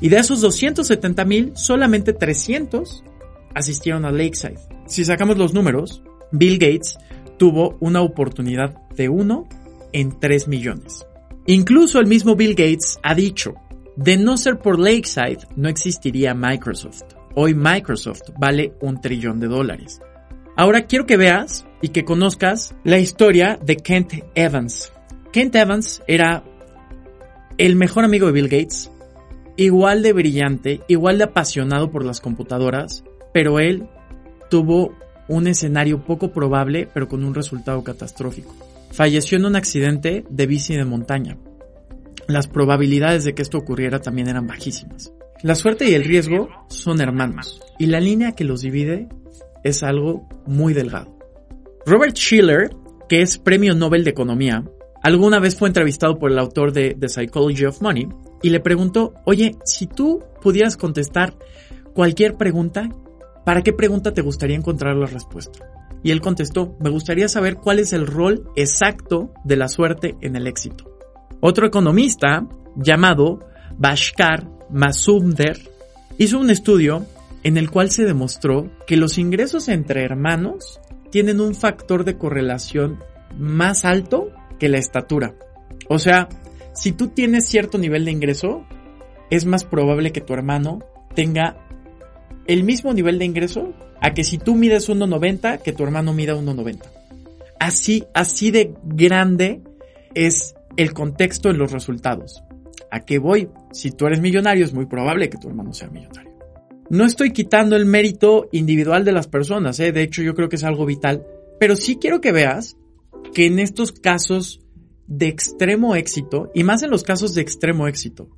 Y 0.00 0.08
de 0.08 0.18
esos 0.18 0.40
270 0.40 1.24
mil, 1.24 1.52
solamente 1.54 2.12
300 2.12 3.04
asistieron 3.54 4.04
a 4.04 4.10
Lakeside. 4.10 4.58
Si 4.86 5.04
sacamos 5.04 5.36
los 5.36 5.52
números, 5.52 6.02
Bill 6.32 6.58
Gates 6.58 6.98
tuvo 7.38 7.76
una 7.80 8.00
oportunidad 8.00 8.74
de 8.96 9.08
1 9.08 9.48
en 9.92 10.18
3 10.18 10.48
millones. 10.48 11.06
Incluso 11.46 12.00
el 12.00 12.06
mismo 12.06 12.36
Bill 12.36 12.54
Gates 12.54 12.98
ha 13.02 13.14
dicho 13.14 13.54
De 13.96 14.16
no 14.16 14.36
ser 14.36 14.58
por 14.58 14.78
Lakeside, 14.78 15.46
no 15.56 15.68
existiría 15.68 16.34
Microsoft. 16.34 17.02
Hoy 17.34 17.54
Microsoft 17.54 18.22
vale 18.38 18.74
un 18.80 19.00
trillón 19.00 19.40
de 19.40 19.48
dólares. 19.48 20.00
Ahora 20.60 20.82
quiero 20.82 21.06
que 21.06 21.16
veas 21.16 21.64
y 21.80 21.88
que 21.88 22.04
conozcas 22.04 22.74
la 22.84 22.98
historia 22.98 23.58
de 23.64 23.76
Kent 23.76 24.12
Evans. 24.34 24.92
Kent 25.32 25.54
Evans 25.54 26.02
era 26.06 26.44
el 27.56 27.76
mejor 27.76 28.04
amigo 28.04 28.26
de 28.26 28.32
Bill 28.32 28.48
Gates, 28.50 28.90
igual 29.56 30.02
de 30.02 30.12
brillante, 30.12 30.82
igual 30.86 31.16
de 31.16 31.24
apasionado 31.24 31.90
por 31.90 32.04
las 32.04 32.20
computadoras, 32.20 33.04
pero 33.32 33.58
él 33.58 33.88
tuvo 34.50 34.94
un 35.28 35.46
escenario 35.46 36.04
poco 36.04 36.30
probable, 36.30 36.90
pero 36.92 37.08
con 37.08 37.24
un 37.24 37.34
resultado 37.34 37.82
catastrófico. 37.82 38.54
Falleció 38.90 39.38
en 39.38 39.46
un 39.46 39.56
accidente 39.56 40.26
de 40.28 40.46
bici 40.46 40.76
de 40.76 40.84
montaña. 40.84 41.38
Las 42.28 42.48
probabilidades 42.48 43.24
de 43.24 43.34
que 43.34 43.40
esto 43.40 43.56
ocurriera 43.56 44.00
también 44.00 44.28
eran 44.28 44.46
bajísimas. 44.46 45.10
La 45.42 45.54
suerte 45.54 45.88
y 45.88 45.94
el 45.94 46.04
riesgo 46.04 46.50
son 46.68 47.00
hermanos, 47.00 47.62
y 47.78 47.86
la 47.86 47.98
línea 47.98 48.32
que 48.32 48.44
los 48.44 48.60
divide 48.60 49.08
es 49.64 49.82
algo 49.82 50.28
muy 50.46 50.74
delgado. 50.74 51.16
Robert 51.86 52.16
Schiller, 52.16 52.70
que 53.08 53.22
es 53.22 53.38
premio 53.38 53.74
Nobel 53.74 54.04
de 54.04 54.10
Economía, 54.10 54.64
alguna 55.02 55.38
vez 55.38 55.56
fue 55.56 55.68
entrevistado 55.68 56.18
por 56.18 56.30
el 56.30 56.38
autor 56.38 56.72
de 56.72 56.94
The 56.98 57.08
Psychology 57.08 57.64
of 57.64 57.80
Money 57.80 58.08
y 58.42 58.50
le 58.50 58.60
preguntó, 58.60 59.14
oye, 59.24 59.56
si 59.64 59.86
tú 59.86 60.22
pudieras 60.42 60.76
contestar 60.76 61.34
cualquier 61.94 62.36
pregunta, 62.36 62.88
¿para 63.44 63.62
qué 63.62 63.72
pregunta 63.72 64.12
te 64.12 64.22
gustaría 64.22 64.56
encontrar 64.56 64.96
la 64.96 65.06
respuesta? 65.06 65.58
Y 66.02 66.12
él 66.12 66.20
contestó, 66.20 66.76
me 66.80 66.90
gustaría 66.90 67.28
saber 67.28 67.56
cuál 67.56 67.78
es 67.78 67.92
el 67.92 68.06
rol 68.06 68.48
exacto 68.56 69.32
de 69.44 69.56
la 69.56 69.68
suerte 69.68 70.16
en 70.20 70.36
el 70.36 70.46
éxito. 70.46 70.90
Otro 71.40 71.66
economista 71.66 72.46
llamado 72.76 73.40
Bashkar 73.76 74.48
Masumder 74.70 75.58
hizo 76.18 76.38
un 76.38 76.50
estudio 76.50 77.06
en 77.42 77.56
el 77.56 77.70
cual 77.70 77.90
se 77.90 78.04
demostró 78.04 78.70
que 78.86 78.96
los 78.96 79.18
ingresos 79.18 79.68
entre 79.68 80.04
hermanos 80.04 80.80
tienen 81.10 81.40
un 81.40 81.54
factor 81.54 82.04
de 82.04 82.16
correlación 82.16 83.02
más 83.36 83.84
alto 83.84 84.30
que 84.58 84.68
la 84.68 84.78
estatura. 84.78 85.34
O 85.88 85.98
sea, 85.98 86.28
si 86.74 86.92
tú 86.92 87.08
tienes 87.08 87.46
cierto 87.46 87.78
nivel 87.78 88.04
de 88.04 88.12
ingreso, 88.12 88.64
es 89.30 89.46
más 89.46 89.64
probable 89.64 90.12
que 90.12 90.20
tu 90.20 90.34
hermano 90.34 90.80
tenga 91.14 91.56
el 92.46 92.64
mismo 92.64 92.92
nivel 92.92 93.18
de 93.18 93.24
ingreso 93.24 93.72
a 94.00 94.12
que 94.12 94.24
si 94.24 94.38
tú 94.38 94.54
mides 94.54 94.88
1,90, 94.88 95.62
que 95.62 95.72
tu 95.72 95.84
hermano 95.84 96.12
mida 96.12 96.34
1,90. 96.34 96.82
Así, 97.58 98.04
así 98.14 98.50
de 98.50 98.74
grande 98.82 99.62
es 100.14 100.54
el 100.76 100.94
contexto 100.94 101.50
en 101.50 101.58
los 101.58 101.72
resultados. 101.72 102.42
¿A 102.90 103.00
qué 103.00 103.18
voy? 103.18 103.48
Si 103.72 103.90
tú 103.90 104.06
eres 104.06 104.20
millonario, 104.20 104.64
es 104.64 104.72
muy 104.72 104.86
probable 104.86 105.28
que 105.28 105.38
tu 105.38 105.48
hermano 105.48 105.72
sea 105.72 105.88
millonario. 105.88 106.29
No 106.90 107.04
estoy 107.04 107.32
quitando 107.32 107.76
el 107.76 107.86
mérito 107.86 108.48
individual 108.50 109.04
de 109.04 109.12
las 109.12 109.28
personas, 109.28 109.78
¿eh? 109.78 109.92
de 109.92 110.02
hecho 110.02 110.22
yo 110.22 110.34
creo 110.34 110.48
que 110.48 110.56
es 110.56 110.64
algo 110.64 110.86
vital, 110.86 111.24
pero 111.60 111.76
sí 111.76 111.96
quiero 111.96 112.20
que 112.20 112.32
veas 112.32 112.76
que 113.32 113.46
en 113.46 113.60
estos 113.60 113.92
casos 113.92 114.60
de 115.06 115.28
extremo 115.28 115.94
éxito, 115.94 116.50
y 116.52 116.64
más 116.64 116.82
en 116.82 116.90
los 116.90 117.04
casos 117.04 117.32
de 117.34 117.42
extremo 117.42 117.86
éxito, 117.86 118.28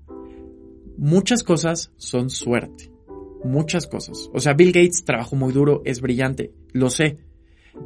muchas 0.98 1.42
cosas 1.42 1.92
son 1.96 2.28
suerte. 2.28 2.92
Muchas 3.42 3.86
cosas. 3.86 4.30
O 4.34 4.38
sea, 4.38 4.52
Bill 4.52 4.72
Gates 4.72 5.04
trabajó 5.04 5.34
muy 5.34 5.52
duro, 5.52 5.80
es 5.86 6.00
brillante, 6.02 6.52
lo 6.72 6.90
sé. 6.90 7.16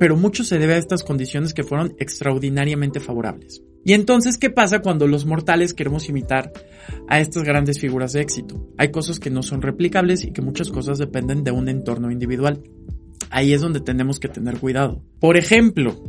Pero 0.01 0.17
mucho 0.17 0.43
se 0.43 0.59
debe 0.59 0.75
a 0.75 0.79
estas 0.79 1.05
condiciones 1.05 1.55
que 1.55 1.63
fueron 1.63 1.95
extraordinariamente 1.99 2.99
favorables. 2.99 3.63
Y 3.87 3.93
entonces, 3.93 4.37
¿qué 4.37 4.51
pasa 4.51 4.81
cuando 4.81 5.07
los 5.07 5.27
mortales 5.27 5.73
queremos 5.73 6.09
imitar 6.09 6.53
a 7.07 7.21
estas 7.21 7.45
grandes 7.45 7.79
figuras 7.79 8.15
de 8.15 8.21
éxito? 8.21 8.69
Hay 8.77 8.91
cosas 8.91 9.21
que 9.21 9.31
no 9.31 9.45
son 9.45 9.63
replicables 9.63 10.25
y 10.25 10.33
que 10.33 10.43
muchas 10.43 10.71
cosas 10.71 10.99
dependen 10.99 11.45
de 11.45 11.53
un 11.53 11.69
entorno 11.69 12.11
individual. 12.11 12.65
Ahí 13.31 13.53
es 13.53 13.61
donde 13.61 13.79
tenemos 13.79 14.19
que 14.19 14.27
tener 14.27 14.59
cuidado. 14.59 15.05
Por 15.21 15.37
ejemplo, 15.37 16.03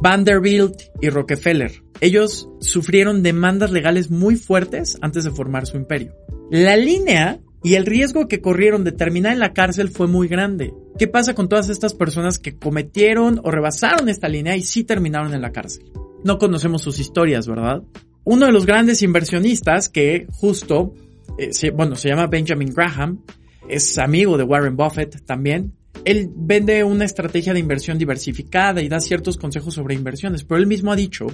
Vanderbilt 0.00 0.76
y 1.02 1.08
Rockefeller. 1.08 1.82
Ellos 2.00 2.48
sufrieron 2.60 3.24
demandas 3.24 3.72
legales 3.72 4.08
muy 4.08 4.36
fuertes 4.36 4.96
antes 5.00 5.24
de 5.24 5.32
formar 5.32 5.66
su 5.66 5.76
imperio. 5.76 6.14
La 6.52 6.76
línea 6.76 7.40
y 7.64 7.74
el 7.74 7.86
riesgo 7.86 8.28
que 8.28 8.40
corrieron 8.40 8.84
de 8.84 8.92
terminar 8.92 9.32
en 9.32 9.40
la 9.40 9.52
cárcel 9.52 9.88
fue 9.88 10.06
muy 10.06 10.28
grande. 10.28 10.72
¿Qué 10.96 11.08
pasa 11.08 11.34
con 11.34 11.48
todas 11.48 11.70
estas 11.70 11.92
personas 11.92 12.38
que 12.38 12.56
cometieron 12.56 13.40
o 13.42 13.50
rebasaron 13.50 14.08
esta 14.08 14.28
línea 14.28 14.56
y 14.56 14.62
sí 14.62 14.84
terminaron 14.84 15.34
en 15.34 15.42
la 15.42 15.50
cárcel? 15.50 15.90
No 16.26 16.38
conocemos 16.38 16.82
sus 16.82 16.98
historias, 16.98 17.46
¿verdad? 17.46 17.84
Uno 18.24 18.46
de 18.46 18.52
los 18.52 18.66
grandes 18.66 19.00
inversionistas 19.02 19.88
que 19.88 20.26
justo, 20.32 20.92
eh, 21.38 21.70
bueno, 21.70 21.94
se 21.94 22.08
llama 22.08 22.26
Benjamin 22.26 22.74
Graham, 22.74 23.22
es 23.68 23.96
amigo 23.96 24.36
de 24.36 24.42
Warren 24.42 24.76
Buffett 24.76 25.24
también, 25.24 25.72
él 26.04 26.28
vende 26.34 26.82
una 26.82 27.04
estrategia 27.04 27.54
de 27.54 27.60
inversión 27.60 27.96
diversificada 27.96 28.82
y 28.82 28.88
da 28.88 28.98
ciertos 28.98 29.36
consejos 29.36 29.74
sobre 29.74 29.94
inversiones, 29.94 30.42
pero 30.42 30.58
él 30.58 30.66
mismo 30.66 30.90
ha 30.90 30.96
dicho 30.96 31.28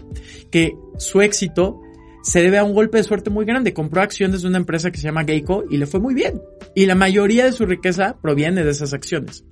que 0.51 0.77
su 0.99 1.23
éxito 1.23 1.81
se 2.23 2.43
debe 2.43 2.59
a 2.59 2.65
un 2.65 2.75
golpe 2.75 2.99
de 2.99 3.05
suerte 3.05 3.31
muy 3.31 3.47
grande. 3.47 3.73
Compró 3.73 4.03
acciones 4.03 4.43
de 4.43 4.49
una 4.49 4.59
empresa 4.59 4.91
que 4.91 4.99
se 4.99 5.05
llama 5.05 5.25
Geico 5.25 5.65
y 5.71 5.79
le 5.79 5.87
fue 5.87 6.01
muy 6.01 6.13
bien. 6.13 6.43
Y 6.75 6.85
la 6.85 6.95
mayoría 6.95 7.47
de 7.47 7.53
su 7.53 7.65
riqueza 7.65 8.19
proviene 8.21 8.63
de 8.63 8.71
esas 8.71 8.93
acciones. 8.93 9.43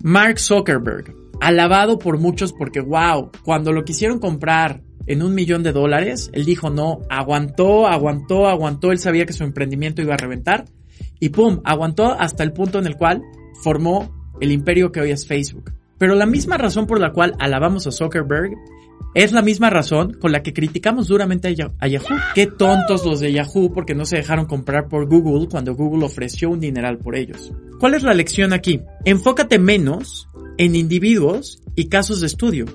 Mark 0.00 0.40
Zuckerberg, 0.40 1.14
alabado 1.40 2.00
por 2.00 2.18
muchos 2.18 2.52
porque, 2.52 2.80
wow, 2.80 3.30
cuando 3.44 3.72
lo 3.72 3.84
quisieron 3.84 4.18
comprar 4.18 4.82
en 5.08 5.22
un 5.22 5.34
millón 5.34 5.62
de 5.62 5.72
dólares, 5.72 6.30
él 6.32 6.44
dijo 6.44 6.70
no, 6.70 7.00
aguantó, 7.08 7.86
aguantó, 7.86 8.46
aguantó, 8.46 8.92
él 8.92 8.98
sabía 8.98 9.26
que 9.26 9.32
su 9.32 9.44
emprendimiento 9.44 10.02
iba 10.02 10.14
a 10.14 10.18
reventar 10.18 10.66
y 11.18 11.30
pum, 11.30 11.60
aguantó 11.64 12.12
hasta 12.12 12.44
el 12.44 12.52
punto 12.52 12.78
en 12.78 12.86
el 12.86 12.96
cual 12.96 13.22
formó 13.62 14.36
el 14.40 14.52
imperio 14.52 14.92
que 14.92 15.00
hoy 15.00 15.10
es 15.10 15.26
Facebook. 15.26 15.72
Pero 15.98 16.14
la 16.14 16.26
misma 16.26 16.58
razón 16.58 16.86
por 16.86 17.00
la 17.00 17.12
cual 17.12 17.34
alabamos 17.40 17.86
a 17.86 17.90
Zuckerberg 17.92 18.52
es 19.14 19.32
la 19.32 19.42
misma 19.42 19.70
razón 19.70 20.12
con 20.12 20.30
la 20.30 20.42
que 20.42 20.52
criticamos 20.52 21.08
duramente 21.08 21.48
a 21.48 21.88
Yahoo. 21.88 22.16
Qué 22.34 22.46
tontos 22.46 23.04
los 23.04 23.20
de 23.20 23.32
Yahoo 23.32 23.72
porque 23.72 23.94
no 23.94 24.04
se 24.04 24.16
dejaron 24.16 24.46
comprar 24.46 24.88
por 24.88 25.08
Google 25.08 25.48
cuando 25.48 25.74
Google 25.74 26.04
ofreció 26.04 26.50
un 26.50 26.60
dineral 26.60 26.98
por 26.98 27.16
ellos. 27.16 27.52
¿Cuál 27.80 27.94
es 27.94 28.02
la 28.04 28.14
lección 28.14 28.52
aquí? 28.52 28.82
Enfócate 29.04 29.58
menos 29.58 30.28
en 30.56 30.76
individuos 30.76 31.60
y 31.74 31.88
casos 31.88 32.20
de 32.20 32.26
estudio 32.26 32.66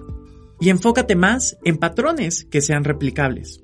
y 0.64 0.70
enfócate 0.70 1.18
más 1.18 1.58
en 1.66 1.76
patrones 1.76 2.46
que 2.46 2.62
sean 2.62 2.86
replicables. 2.86 3.62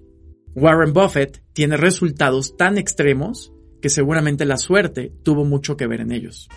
Warren 0.54 0.92
Buffett 0.92 1.42
tiene 1.54 1.78
resultados 1.78 2.58
tan 2.58 2.78
extremos 2.78 3.54
que 3.82 3.88
seguramente 3.88 4.44
la 4.44 4.58
suerte 4.58 5.10
tuvo 5.24 5.46
mucho 5.46 5.78
que 5.78 5.88
ver 5.88 6.02
en 6.02 6.12
ellos. 6.12 6.50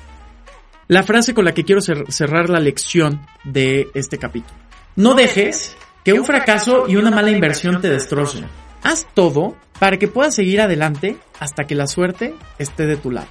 La 0.89 1.05
frase 1.05 1.33
con 1.33 1.45
la 1.45 1.55
que 1.55 1.63
quiero 1.63 1.81
cerrar 1.81 2.51
la 2.51 2.59
lección 2.59 3.21
de 3.45 3.87
este 3.95 4.19
capítulo. 4.19 4.59
No 4.97 5.15
dejes 5.15 5.77
que 6.03 6.13
un 6.13 6.25
fracaso 6.25 6.89
y 6.89 6.97
una 6.97 7.13
mala 7.13 7.31
inversión 7.31 7.81
te 7.81 7.89
destrocen. 7.89 8.47
Haz 8.83 9.07
todo 9.15 9.57
para 9.79 9.97
que 9.97 10.09
puedas 10.09 10.35
seguir 10.35 10.61
adelante 10.61 11.19
hasta 11.39 11.69
que 11.69 11.77
la 11.77 11.87
suerte 11.87 12.35
esté 12.59 12.87
de 12.87 12.97
tu 12.97 13.13
lado. 13.13 13.29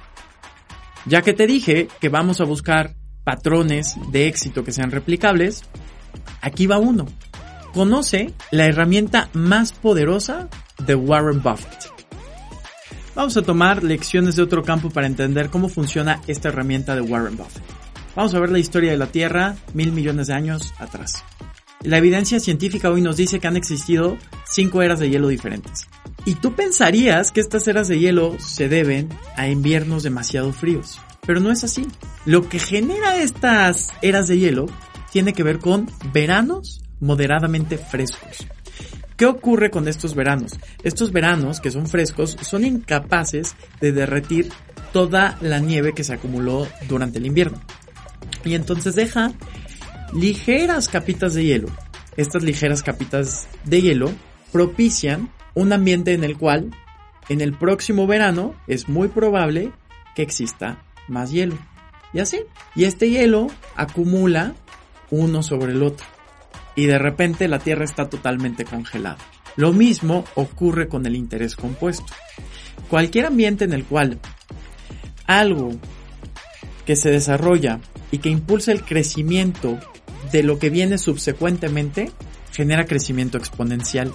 Ya 1.04 1.20
que 1.20 1.34
te 1.34 1.46
dije 1.46 1.88
que 2.00 2.08
vamos 2.08 2.40
a 2.40 2.44
buscar 2.44 2.94
patrones 3.22 3.96
de 4.10 4.28
éxito 4.28 4.64
que 4.64 4.72
sean 4.72 4.90
replicables, 4.90 5.64
aquí 6.40 6.66
va 6.66 6.78
uno. 6.78 7.06
Conoce 7.72 8.34
la 8.50 8.66
herramienta 8.66 9.28
más 9.32 9.72
poderosa 9.72 10.48
de 10.86 10.94
Warren 10.94 11.42
Buffett. 11.42 11.90
Vamos 13.14 13.36
a 13.36 13.42
tomar 13.42 13.82
lecciones 13.82 14.36
de 14.36 14.42
otro 14.42 14.62
campo 14.62 14.90
para 14.90 15.06
entender 15.06 15.50
cómo 15.50 15.68
funciona 15.68 16.20
esta 16.26 16.48
herramienta 16.48 16.94
de 16.94 17.02
Warren 17.02 17.36
Buffett. 17.36 17.62
Vamos 18.14 18.34
a 18.34 18.40
ver 18.40 18.50
la 18.50 18.58
historia 18.58 18.90
de 18.90 18.98
la 18.98 19.06
Tierra 19.06 19.56
mil 19.74 19.92
millones 19.92 20.26
de 20.26 20.34
años 20.34 20.72
atrás. 20.78 21.24
La 21.82 21.98
evidencia 21.98 22.38
científica 22.40 22.90
hoy 22.90 23.02
nos 23.02 23.16
dice 23.16 23.40
que 23.40 23.48
han 23.48 23.56
existido 23.56 24.16
cinco 24.48 24.82
eras 24.82 25.00
de 25.00 25.10
hielo 25.10 25.28
diferentes. 25.28 25.88
Y 26.24 26.36
tú 26.36 26.54
pensarías 26.54 27.32
que 27.32 27.40
estas 27.40 27.66
eras 27.66 27.88
de 27.88 27.98
hielo 27.98 28.36
se 28.38 28.68
deben 28.68 29.08
a 29.36 29.48
inviernos 29.48 30.04
demasiado 30.04 30.52
fríos. 30.52 31.00
Pero 31.26 31.40
no 31.40 31.50
es 31.50 31.64
así. 31.64 31.86
Lo 32.24 32.48
que 32.48 32.58
genera 32.58 33.16
estas 33.16 33.88
eras 34.00 34.28
de 34.28 34.38
hielo 34.38 34.66
tiene 35.12 35.34
que 35.34 35.42
ver 35.42 35.58
con 35.58 35.88
veranos 36.12 36.80
moderadamente 36.98 37.76
frescos. 37.78 38.46
¿Qué 39.16 39.26
ocurre 39.26 39.70
con 39.70 39.86
estos 39.86 40.14
veranos? 40.14 40.58
Estos 40.82 41.12
veranos, 41.12 41.60
que 41.60 41.70
son 41.70 41.86
frescos, 41.86 42.36
son 42.40 42.64
incapaces 42.64 43.54
de 43.80 43.92
derretir 43.92 44.48
toda 44.92 45.36
la 45.40 45.60
nieve 45.60 45.92
que 45.92 46.02
se 46.02 46.14
acumuló 46.14 46.66
durante 46.88 47.18
el 47.18 47.26
invierno. 47.26 47.60
Y 48.44 48.54
entonces 48.54 48.94
deja 48.94 49.32
ligeras 50.12 50.88
capitas 50.88 51.34
de 51.34 51.44
hielo. 51.44 51.68
Estas 52.16 52.42
ligeras 52.42 52.82
capitas 52.82 53.46
de 53.64 53.82
hielo 53.82 54.10
propician 54.50 55.30
un 55.54 55.72
ambiente 55.72 56.14
en 56.14 56.24
el 56.24 56.36
cual 56.36 56.70
en 57.28 57.40
el 57.40 57.52
próximo 57.52 58.06
verano 58.06 58.54
es 58.66 58.88
muy 58.88 59.08
probable 59.08 59.72
que 60.14 60.22
exista 60.22 60.82
más 61.06 61.30
hielo. 61.30 61.56
Y 62.12 62.20
así. 62.20 62.40
Y 62.74 62.84
este 62.84 63.08
hielo 63.08 63.48
acumula 63.76 64.54
uno 65.12 65.44
sobre 65.44 65.72
el 65.72 65.82
otro. 65.84 66.04
Y 66.74 66.86
de 66.86 66.98
repente 66.98 67.46
la 67.46 67.60
Tierra 67.60 67.84
está 67.84 68.08
totalmente 68.08 68.64
congelada. 68.64 69.18
Lo 69.54 69.72
mismo 69.72 70.24
ocurre 70.34 70.88
con 70.88 71.06
el 71.06 71.14
interés 71.14 71.54
compuesto. 71.54 72.12
cualquier 72.88 73.26
ambiente 73.26 73.64
en 73.64 73.72
el 73.72 73.84
cual 73.84 74.18
algo 75.26 75.70
que 76.84 76.96
se 76.96 77.10
desarrolla 77.10 77.80
y 78.10 78.18
que 78.18 78.28
impulsa 78.28 78.72
el 78.72 78.82
crecimiento 78.82 79.78
de 80.32 80.42
lo 80.42 80.58
que 80.58 80.70
viene 80.70 80.98
subsecuentemente 80.98 82.10
genera 82.50 82.86
crecimiento 82.86 83.38
exponencial. 83.38 84.12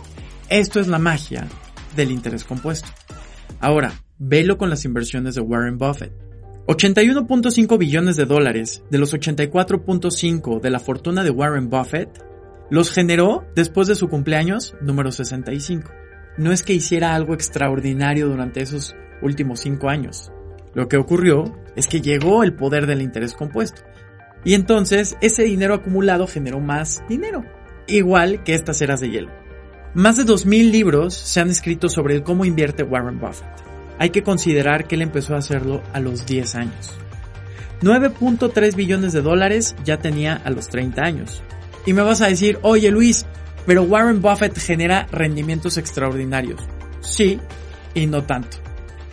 Esto 0.50 0.80
es 0.80 0.88
la 0.88 1.00
magia 1.00 1.48
del 1.96 2.12
interés 2.12 2.44
compuesto. 2.44 2.89
Ahora, 3.60 3.94
velo 4.20 4.58
con 4.58 4.70
las 4.70 4.86
inversiones 4.86 5.36
de 5.36 5.42
Warren 5.42 5.77
Buffett. 5.77 6.26
81.5 6.67 7.77
billones 7.77 8.17
de 8.17 8.25
dólares 8.25 8.83
de 8.89 8.97
los 8.97 9.13
84.5 9.13 10.59
de 10.59 10.69
la 10.69 10.79
fortuna 10.79 11.24
de 11.24 11.29
Warren 11.29 11.69
Buffett 11.69 12.09
los 12.69 12.91
generó 12.91 13.45
después 13.55 13.88
de 13.88 13.95
su 13.95 14.09
cumpleaños 14.09 14.75
número 14.81 15.13
65. 15.13 15.89
No 16.38 16.51
es 16.51 16.63
que 16.63 16.74
hiciera 16.74 17.15
algo 17.15 17.33
extraordinario 17.33 18.27
durante 18.27 18.62
esos 18.62 18.97
últimos 19.21 19.62
5 19.62 19.88
años. 19.88 20.29
Lo 20.74 20.89
que 20.89 20.97
ocurrió 20.97 21.57
es 21.77 21.88
que 21.88 22.01
llegó 22.01 22.43
el 22.43 22.53
poder 22.53 22.86
del 22.86 23.01
interés 23.01 23.33
compuesto. 23.33 23.83
Y 24.43 24.53
entonces 24.53 25.15
ese 25.21 25.43
dinero 25.43 25.74
acumulado 25.74 26.27
generó 26.27 26.59
más 26.59 27.01
dinero. 27.07 27.45
Igual 27.88 28.43
que 28.43 28.55
estas 28.55 28.81
eras 28.81 29.00
de 29.00 29.09
hielo. 29.09 29.31
Más 29.93 30.17
de 30.17 30.25
2.000 30.25 30.69
libros 30.69 31.13
se 31.13 31.39
han 31.39 31.50
escrito 31.50 31.88
sobre 31.88 32.24
cómo 32.24 32.43
invierte 32.43 32.83
Warren 32.83 33.19
Buffett. 33.21 33.66
Hay 34.00 34.10
que 34.12 34.24
considerar 34.24 34.88
que 34.88 34.96
él 34.96 35.01
empezó 35.01 35.36
a 35.36 35.39
hacerlo 35.39 35.82
a 35.94 36.00
los 36.00 36.25
10 36.25 36.56
años. 36.56 36.98
9.3 37.82 38.75
billones 38.75 39.13
de 39.13 39.22
dólares 39.22 39.75
ya 39.84 39.98
tenía 39.98 40.36
a 40.36 40.50
los 40.50 40.68
30 40.68 41.01
años. 41.01 41.44
Y 41.86 41.94
me 41.94 42.01
vas 42.01 42.22
a 42.22 42.27
decir, 42.27 42.60
oye 42.63 42.92
Luis, 42.92 43.25
pero 43.66 43.84
Warren 43.84 44.22
Buffett 44.22 44.58
genera 44.58 45.08
rendimientos 45.12 45.77
extraordinarios. 45.77 46.62
Sí, 47.01 47.39
y 47.94 48.08
no 48.08 48.24
tanto. 48.24 48.58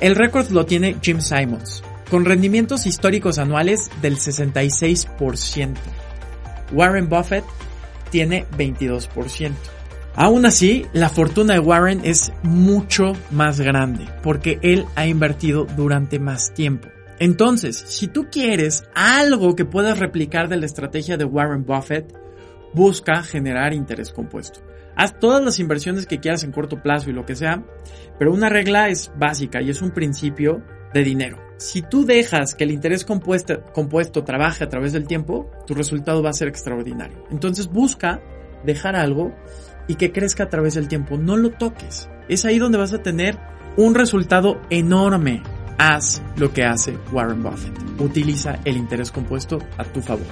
El 0.01 0.17
récord 0.17 0.51
lo 0.51 0.67
tiene 0.67 0.97
Jim 1.03 1.21
Simons, 1.21 1.83
con 2.11 2.25
rendimientos 2.25 2.87
históricos 2.87 3.39
anuales 3.39 3.91
del 4.03 4.17
66%. 4.17 5.75
Warren 6.73 7.09
Buffett 7.09 7.45
tiene 8.11 8.47
22%. 8.57 9.53
Aún 10.17 10.47
así, 10.47 10.87
la 10.93 11.09
fortuna 11.09 11.55
de 11.55 11.61
Warren 11.61 12.01
es 12.05 12.33
mucho 12.45 13.15
más 13.33 13.61
grande, 13.61 14.07
porque 14.23 14.61
él 14.63 14.87
ha 14.95 15.07
invertido 15.07 15.67
durante 15.77 16.21
más 16.21 16.55
tiempo. 16.55 16.89
Entonces, 17.19 17.77
si 17.77 18.07
tú 18.07 18.29
quieres 18.31 18.85
algo 18.95 19.57
que 19.57 19.65
puedas 19.65 19.99
replicar 19.99 20.49
de 20.49 20.57
la 20.57 20.67
estrategia 20.67 21.17
de 21.17 21.25
Warren 21.25 21.65
Buffett, 21.65 22.15
busca 22.73 23.25
generar 23.25 23.75
interés 23.75 24.13
compuesto. 24.13 24.61
Haz 24.97 25.19
todas 25.19 25.45
las 25.45 25.59
inversiones 25.59 26.07
que 26.07 26.21
quieras 26.21 26.45
en 26.45 26.53
corto 26.53 26.81
plazo 26.81 27.11
y 27.11 27.13
lo 27.13 27.27
que 27.27 27.35
sea, 27.35 27.65
pero 28.17 28.33
una 28.33 28.49
regla 28.49 28.89
es 28.89 29.11
básica 29.19 29.61
y 29.63 29.71
es 29.71 29.83
un 29.83 29.91
principio 29.91 30.63
de 30.93 31.03
dinero. 31.03 31.39
Si 31.57 31.83
tú 31.83 32.05
dejas 32.05 32.55
que 32.55 32.63
el 32.63 32.71
interés 32.71 33.05
compuesto, 33.05 33.65
compuesto 33.73 34.23
trabaje 34.23 34.63
a 34.63 34.69
través 34.69 34.93
del 34.93 35.09
tiempo, 35.09 35.51
tu 35.67 35.75
resultado 35.75 36.23
va 36.23 36.31
a 36.31 36.35
ser 36.35 36.47
extraordinario. 36.47 37.25
Entonces 37.33 37.67
busca 37.67 38.21
dejar 38.65 38.95
algo 38.97 39.35
y 39.89 39.97
que 39.97 40.13
crezca 40.13 40.45
a 40.45 40.49
través 40.49 40.75
del 40.75 40.89
tiempo. 40.89 41.19
No 41.19 41.37
lo 41.37 41.51
toques. 41.51 42.09
Es 42.29 42.45
ahí 42.45 42.59
donde 42.59 42.79
vas 42.79 42.93
a 42.93 43.03
tener 43.03 43.39
un 43.77 43.95
resultado 43.95 44.61
enorme. 44.71 45.43
Haz 45.79 46.23
lo 46.37 46.53
que 46.53 46.65
hace 46.65 46.97
Warren 47.13 47.43
Buffett. 47.43 47.79
Utiliza 48.01 48.61
el 48.65 48.77
interés 48.77 49.11
compuesto 49.11 49.59
a 49.77 49.85
tu 49.85 50.01
favor. 50.01 50.27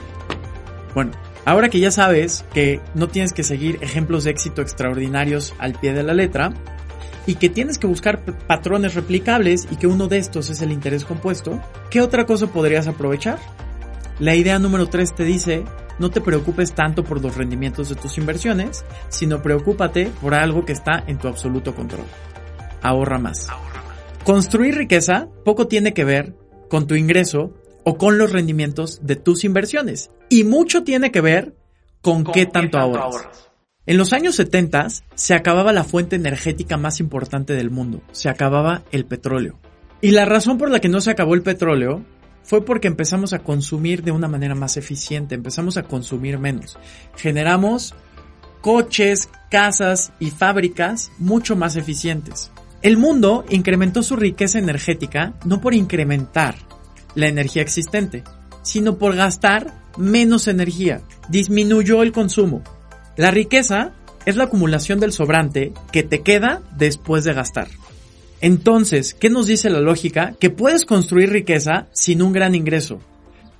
Bueno, 0.94 1.12
Ahora 1.44 1.68
que 1.68 1.80
ya 1.80 1.90
sabes 1.90 2.44
que 2.54 2.80
no 2.94 3.08
tienes 3.08 3.32
que 3.32 3.42
seguir 3.42 3.78
ejemplos 3.80 4.24
de 4.24 4.30
éxito 4.30 4.62
extraordinarios 4.62 5.54
al 5.58 5.72
pie 5.72 5.92
de 5.92 6.04
la 6.04 6.14
letra 6.14 6.52
y 7.26 7.34
que 7.34 7.48
tienes 7.48 7.78
que 7.78 7.88
buscar 7.88 8.24
patrones 8.46 8.94
replicables 8.94 9.66
y 9.70 9.76
que 9.76 9.88
uno 9.88 10.06
de 10.06 10.18
estos 10.18 10.50
es 10.50 10.62
el 10.62 10.70
interés 10.70 11.04
compuesto, 11.04 11.60
¿qué 11.90 12.00
otra 12.00 12.26
cosa 12.26 12.46
podrías 12.46 12.86
aprovechar? 12.86 13.38
La 14.20 14.36
idea 14.36 14.60
número 14.60 14.86
3 14.86 15.14
te 15.16 15.24
dice, 15.24 15.64
no 16.02 16.10
te 16.10 16.20
preocupes 16.20 16.72
tanto 16.72 17.04
por 17.04 17.22
los 17.22 17.36
rendimientos 17.36 17.88
de 17.88 17.94
tus 17.94 18.18
inversiones, 18.18 18.84
sino 19.08 19.40
preocúpate 19.40 20.10
por 20.20 20.34
algo 20.34 20.64
que 20.64 20.72
está 20.72 21.04
en 21.06 21.16
tu 21.16 21.28
absoluto 21.28 21.74
control. 21.74 22.04
Ahorra 22.82 23.18
más. 23.18 23.46
Construir 24.24 24.74
riqueza 24.74 25.28
poco 25.44 25.68
tiene 25.68 25.94
que 25.94 26.04
ver 26.04 26.34
con 26.68 26.88
tu 26.88 26.96
ingreso 26.96 27.54
o 27.84 27.96
con 27.96 28.18
los 28.18 28.32
rendimientos 28.32 29.00
de 29.06 29.14
tus 29.14 29.44
inversiones. 29.44 30.10
Y 30.28 30.42
mucho 30.42 30.82
tiene 30.82 31.12
que 31.12 31.20
ver 31.20 31.54
con, 32.00 32.24
qué 32.24 32.46
tanto, 32.46 32.78
ahorras. 32.78 33.50
En 33.86 33.96
los 33.96 34.12
años 34.12 34.34
70 34.34 34.88
se 35.14 35.34
acababa 35.34 35.72
la 35.72 35.84
fuente 35.84 36.16
energética 36.16 36.76
más 36.76 36.98
importante 36.98 37.54
del 37.54 37.70
mundo, 37.70 38.02
se 38.10 38.28
acababa 38.28 38.82
el 38.90 39.06
petróleo. 39.06 39.60
Y 40.00 40.10
la 40.10 40.24
razón 40.24 40.58
por 40.58 40.68
la 40.70 40.80
que 40.80 40.88
no 40.88 41.00
se 41.00 41.12
acabó 41.12 41.34
el 41.34 41.42
petróleo 41.42 42.04
fue 42.42 42.64
porque 42.64 42.88
empezamos 42.88 43.32
a 43.32 43.40
consumir 43.40 44.02
de 44.02 44.10
una 44.10 44.28
manera 44.28 44.54
más 44.54 44.76
eficiente, 44.76 45.34
empezamos 45.34 45.76
a 45.76 45.84
consumir 45.84 46.38
menos. 46.38 46.78
Generamos 47.16 47.94
coches, 48.60 49.28
casas 49.50 50.12
y 50.18 50.30
fábricas 50.30 51.10
mucho 51.18 51.56
más 51.56 51.76
eficientes. 51.76 52.50
El 52.82 52.96
mundo 52.96 53.44
incrementó 53.48 54.02
su 54.02 54.16
riqueza 54.16 54.58
energética 54.58 55.34
no 55.44 55.60
por 55.60 55.74
incrementar, 55.74 56.56
la 57.14 57.28
energía 57.28 57.62
existente, 57.62 58.24
sino 58.62 58.98
por 58.98 59.14
gastar 59.14 59.72
menos 59.96 60.48
energía. 60.48 61.02
Disminuyó 61.28 62.02
el 62.02 62.12
consumo. 62.12 62.62
La 63.16 63.30
riqueza 63.30 63.92
es 64.24 64.36
la 64.36 64.44
acumulación 64.44 65.00
del 65.00 65.12
sobrante 65.12 65.72
que 65.90 66.02
te 66.02 66.22
queda 66.22 66.62
después 66.76 67.24
de 67.24 67.34
gastar. 67.34 67.68
Entonces, 68.42 69.14
¿qué 69.14 69.30
nos 69.30 69.46
dice 69.46 69.70
la 69.70 69.80
lógica? 69.80 70.34
Que 70.38 70.50
puedes 70.50 70.84
construir 70.84 71.30
riqueza 71.30 71.86
sin 71.92 72.20
un 72.22 72.32
gran 72.32 72.56
ingreso, 72.56 73.00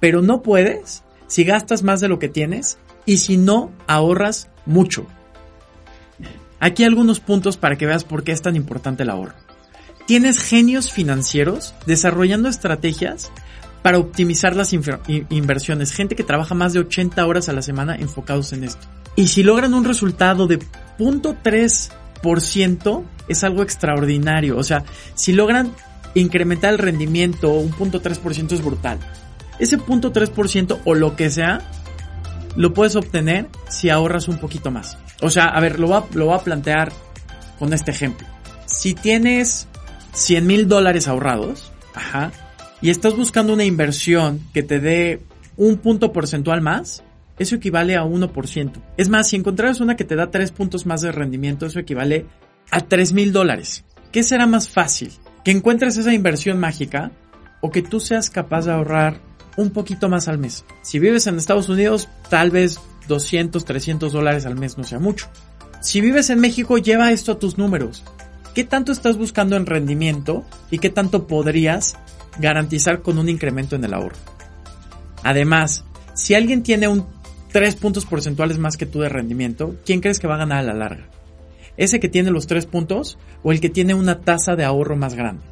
pero 0.01 0.23
no 0.23 0.43
puedes 0.43 1.05
si 1.29 1.45
gastas 1.45 1.85
más 1.85 2.01
de 2.01 2.09
lo 2.09 2.19
que 2.19 2.29
tienes 2.29 2.79
y 3.07 3.19
si 3.19 3.37
no 3.37 3.71
ahorras 3.87 4.51
mucho. 4.67 5.07
Aquí 6.59 6.83
algunos 6.83 7.21
puntos 7.21 7.57
para 7.57 7.79
que 7.79 7.87
veas 7.87 8.03
por 8.03 8.25
qué 8.25 8.33
es 8.33 8.43
tan 8.43 8.57
importante 8.57 9.05
el 9.05 9.11
ahorro. 9.11 9.35
Tienes 10.07 10.43
genios 10.43 10.91
financieros 10.91 11.75
desarrollando 11.87 12.49
estrategias 12.49 13.31
para 13.83 13.99
optimizar 13.99 14.57
las 14.57 14.73
inversiones. 14.73 15.93
Gente 15.93 16.17
que 16.17 16.25
trabaja 16.25 16.57
más 16.57 16.73
de 16.73 16.81
80 16.81 17.25
horas 17.25 17.49
a 17.49 17.53
la 17.53 17.63
semana 17.63 17.95
enfocados 17.95 18.53
en 18.53 18.65
esto. 18.65 18.89
Y 19.15 19.29
si 19.29 19.45
logran 19.45 19.75
un 19.75 19.85
resultado 19.85 20.49
de 20.49 20.59
0.3% 20.99 22.02
es 23.29 23.45
algo 23.45 23.63
extraordinario. 23.63 24.57
O 24.57 24.63
sea, 24.63 24.85
si 25.15 25.33
logran 25.33 25.73
incrementar 26.15 26.73
el 26.73 26.79
rendimiento, 26.79 27.53
un 27.53 27.73
0.3% 27.73 28.53
es 28.53 28.65
brutal. 28.65 28.99
Ese 29.59 29.79
0.3% 29.79 30.81
o 30.85 30.95
lo 30.95 31.17
que 31.17 31.31
sea, 31.31 31.61
lo 32.57 32.75
puedes 32.75 32.97
obtener 32.97 33.49
si 33.69 33.91
ahorras 33.91 34.29
un 34.29 34.39
poquito 34.39 34.71
más. 34.71 34.99
O 35.21 35.31
sea, 35.31 35.47
a 35.47 35.61
ver, 35.61 35.79
lo 35.79 35.89
voy 35.89 35.97
a, 35.99 36.05
lo 36.17 36.27
voy 36.27 36.35
a 36.35 36.43
plantear 36.43 36.93
con 37.59 37.73
este 37.73 37.91
ejemplo. 37.91 38.27
Si 38.67 38.95
tienes 38.95 39.69
100 40.13 40.47
mil 40.47 40.69
dólares 40.69 41.09
ahorrados, 41.09 41.73
ajá, 41.95 42.33
y 42.81 42.91
estás 42.91 43.17
buscando 43.17 43.53
una 43.53 43.65
inversión 43.65 44.41
que 44.53 44.63
te 44.63 44.81
dé 44.81 45.23
un 45.57 45.79
punto 45.79 46.13
porcentual 46.13 46.61
más, 46.61 47.05
eso 47.39 47.57
equivale 47.57 47.97
a 47.97 48.05
1%. 48.05 48.73
Es 48.97 49.09
más, 49.09 49.29
si 49.29 49.37
encontraras 49.37 49.81
una 49.81 49.97
que 49.97 50.05
te 50.05 50.17
da 50.17 50.31
3 50.31 50.53
puntos 50.53 50.87
más 50.87 51.01
de 51.01 51.13
rendimiento, 51.13 51.67
eso 51.67 51.79
equivale 51.79 52.27
a 52.71 52.81
3 52.81 53.13
mil 53.13 53.33
dólares. 53.33 53.85
¿Qué 54.11 54.23
será 54.23 54.47
más 54.47 54.69
fácil? 54.69 55.13
¿Que 55.45 55.51
encuentres 55.51 55.97
esa 55.97 56.13
inversión 56.13 56.61
mágica 56.61 57.13
o 57.61 57.71
que 57.71 57.83
tú 57.83 58.01
seas 58.01 58.31
capaz 58.31 58.67
de 58.67 58.73
ahorrar 58.73 59.21
un 59.57 59.71
poquito 59.71 60.09
más 60.09 60.29
al 60.29 60.39
mes? 60.39 60.65
Si 60.83 60.99
vives 60.99 61.27
en 61.27 61.37
Estados 61.37 61.69
Unidos, 61.69 62.09
tal 62.29 62.51
vez 62.51 62.79
200, 63.09 63.65
300 63.65 64.13
dólares 64.13 64.47
al 64.47 64.57
mes 64.57 64.79
no 64.79 64.85
sea 64.85 64.99
mucho. 64.99 65.29
Si 65.81 66.01
vives 66.01 66.31
en 66.31 66.41
México, 66.41 66.79
lleva 66.79 67.11
esto 67.11 67.33
a 67.33 67.39
tus 67.39 67.59
números. 67.59 68.05
¿Qué 68.55 68.65
tanto 68.65 68.93
estás 68.93 69.17
buscando 69.17 69.57
en 69.57 69.67
rendimiento 69.67 70.45
y 70.71 70.79
qué 70.79 70.91
tanto 70.91 71.27
podrías 71.27 71.97
garantizar 72.39 73.03
con 73.03 73.19
un 73.19 73.29
incremento 73.29 73.77
en 73.77 73.85
el 73.85 73.95
ahorro? 73.95 74.17
Además, 75.25 75.85
si 76.15 76.35
alguien 76.35 76.63
tiene 76.63 76.87
un 76.89 77.07
3 77.53 77.77
puntos 77.77 78.07
porcentuales 78.07 78.59
más 78.59 78.77
que 78.77 78.87
tú 78.87 79.01
de 79.01 79.09
rendimiento, 79.09 79.77
¿quién 79.85 80.01
crees 80.01 80.19
que 80.19 80.27
va 80.27 80.35
a 80.35 80.39
ganar 80.39 80.59
a 80.59 80.63
la 80.63 80.75
larga? 80.75 81.09
¿Ese 81.77 82.01
que 82.01 82.09
tiene 82.09 82.31
los 82.31 82.47
3 82.47 82.67
puntos 82.67 83.19
o 83.43 83.53
el 83.53 83.61
que 83.61 83.71
tiene 83.71 83.95
una 83.95 84.21
tasa 84.21 84.57
de 84.57 84.65
ahorro 84.65 84.97
más 84.97 85.15
grande? 85.15 85.43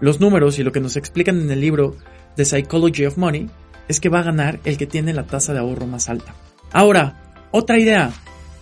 Los 0.00 0.20
números 0.20 0.58
y 0.58 0.62
lo 0.62 0.72
que 0.72 0.80
nos 0.80 0.96
explican 0.96 1.38
en 1.40 1.50
el 1.50 1.60
libro 1.60 1.96
The 2.36 2.44
Psychology 2.44 3.06
of 3.06 3.18
Money 3.18 3.50
es 3.88 4.00
que 4.00 4.08
va 4.08 4.20
a 4.20 4.24
ganar 4.24 4.60
el 4.64 4.78
que 4.78 4.86
tiene 4.86 5.12
la 5.12 5.26
tasa 5.26 5.52
de 5.52 5.58
ahorro 5.58 5.86
más 5.86 6.08
alta. 6.08 6.34
Ahora, 6.72 7.34
otra 7.50 7.78
idea, 7.78 8.10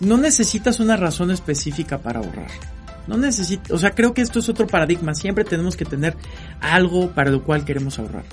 no 0.00 0.16
necesitas 0.16 0.80
una 0.80 0.96
razón 0.96 1.30
específica 1.30 1.98
para 1.98 2.20
ahorrar. 2.20 2.50
No 3.06 3.16
necesito, 3.16 3.74
o 3.74 3.78
sea, 3.78 3.92
creo 3.92 4.14
que 4.14 4.22
esto 4.22 4.38
es 4.38 4.48
otro 4.48 4.66
paradigma. 4.66 5.14
Siempre 5.14 5.44
tenemos 5.44 5.76
que 5.76 5.84
tener 5.84 6.16
algo 6.60 7.10
para 7.10 7.30
lo 7.30 7.44
cual 7.44 7.64
queremos 7.64 7.98
ahorrar. 7.98 8.24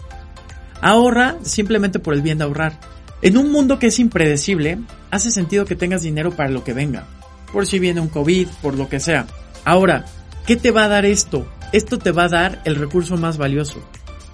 Ahorra 0.81 1.37
simplemente 1.43 1.99
por 1.99 2.13
el 2.13 2.21
bien 2.21 2.37
de 2.37 2.43
ahorrar. 2.43 2.79
En 3.25 3.37
un 3.37 3.51
mundo 3.51 3.79
que 3.79 3.87
es 3.87 3.99
impredecible, 3.99 4.77
hace 5.11 5.31
sentido 5.31 5.65
que 5.65 5.75
tengas 5.75 6.03
dinero 6.03 6.31
para 6.31 6.49
lo 6.49 6.63
que 6.63 6.73
venga. 6.73 7.07
Por 7.51 7.67
si 7.67 7.79
viene 7.79 7.99
un 7.99 8.07
COVID, 8.07 8.47
por 8.61 8.77
lo 8.77 8.87
que 8.87 9.01
sea. 9.01 9.27
Ahora, 9.65 10.05
¿qué 10.45 10.55
te 10.55 10.71
va 10.71 10.85
a 10.85 10.87
dar 10.87 11.05
esto? 11.05 11.45
esto 11.75 11.97
te 11.97 12.11
va 12.11 12.23
a 12.23 12.29
dar 12.29 12.61
el 12.63 12.77
recurso 12.77 13.17
más 13.17 13.37
valioso, 13.37 13.79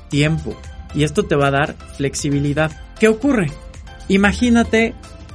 tiempo. 0.10 0.56
Y 0.94 1.04
esto 1.04 1.24
te 1.24 1.36
va 1.36 1.48
a 1.48 1.52
dar 1.52 1.76
flexibilidad. 1.98 2.72
¿Qué 3.00 3.08
ocurre? 3.08 3.52
Imagínate 4.10 4.94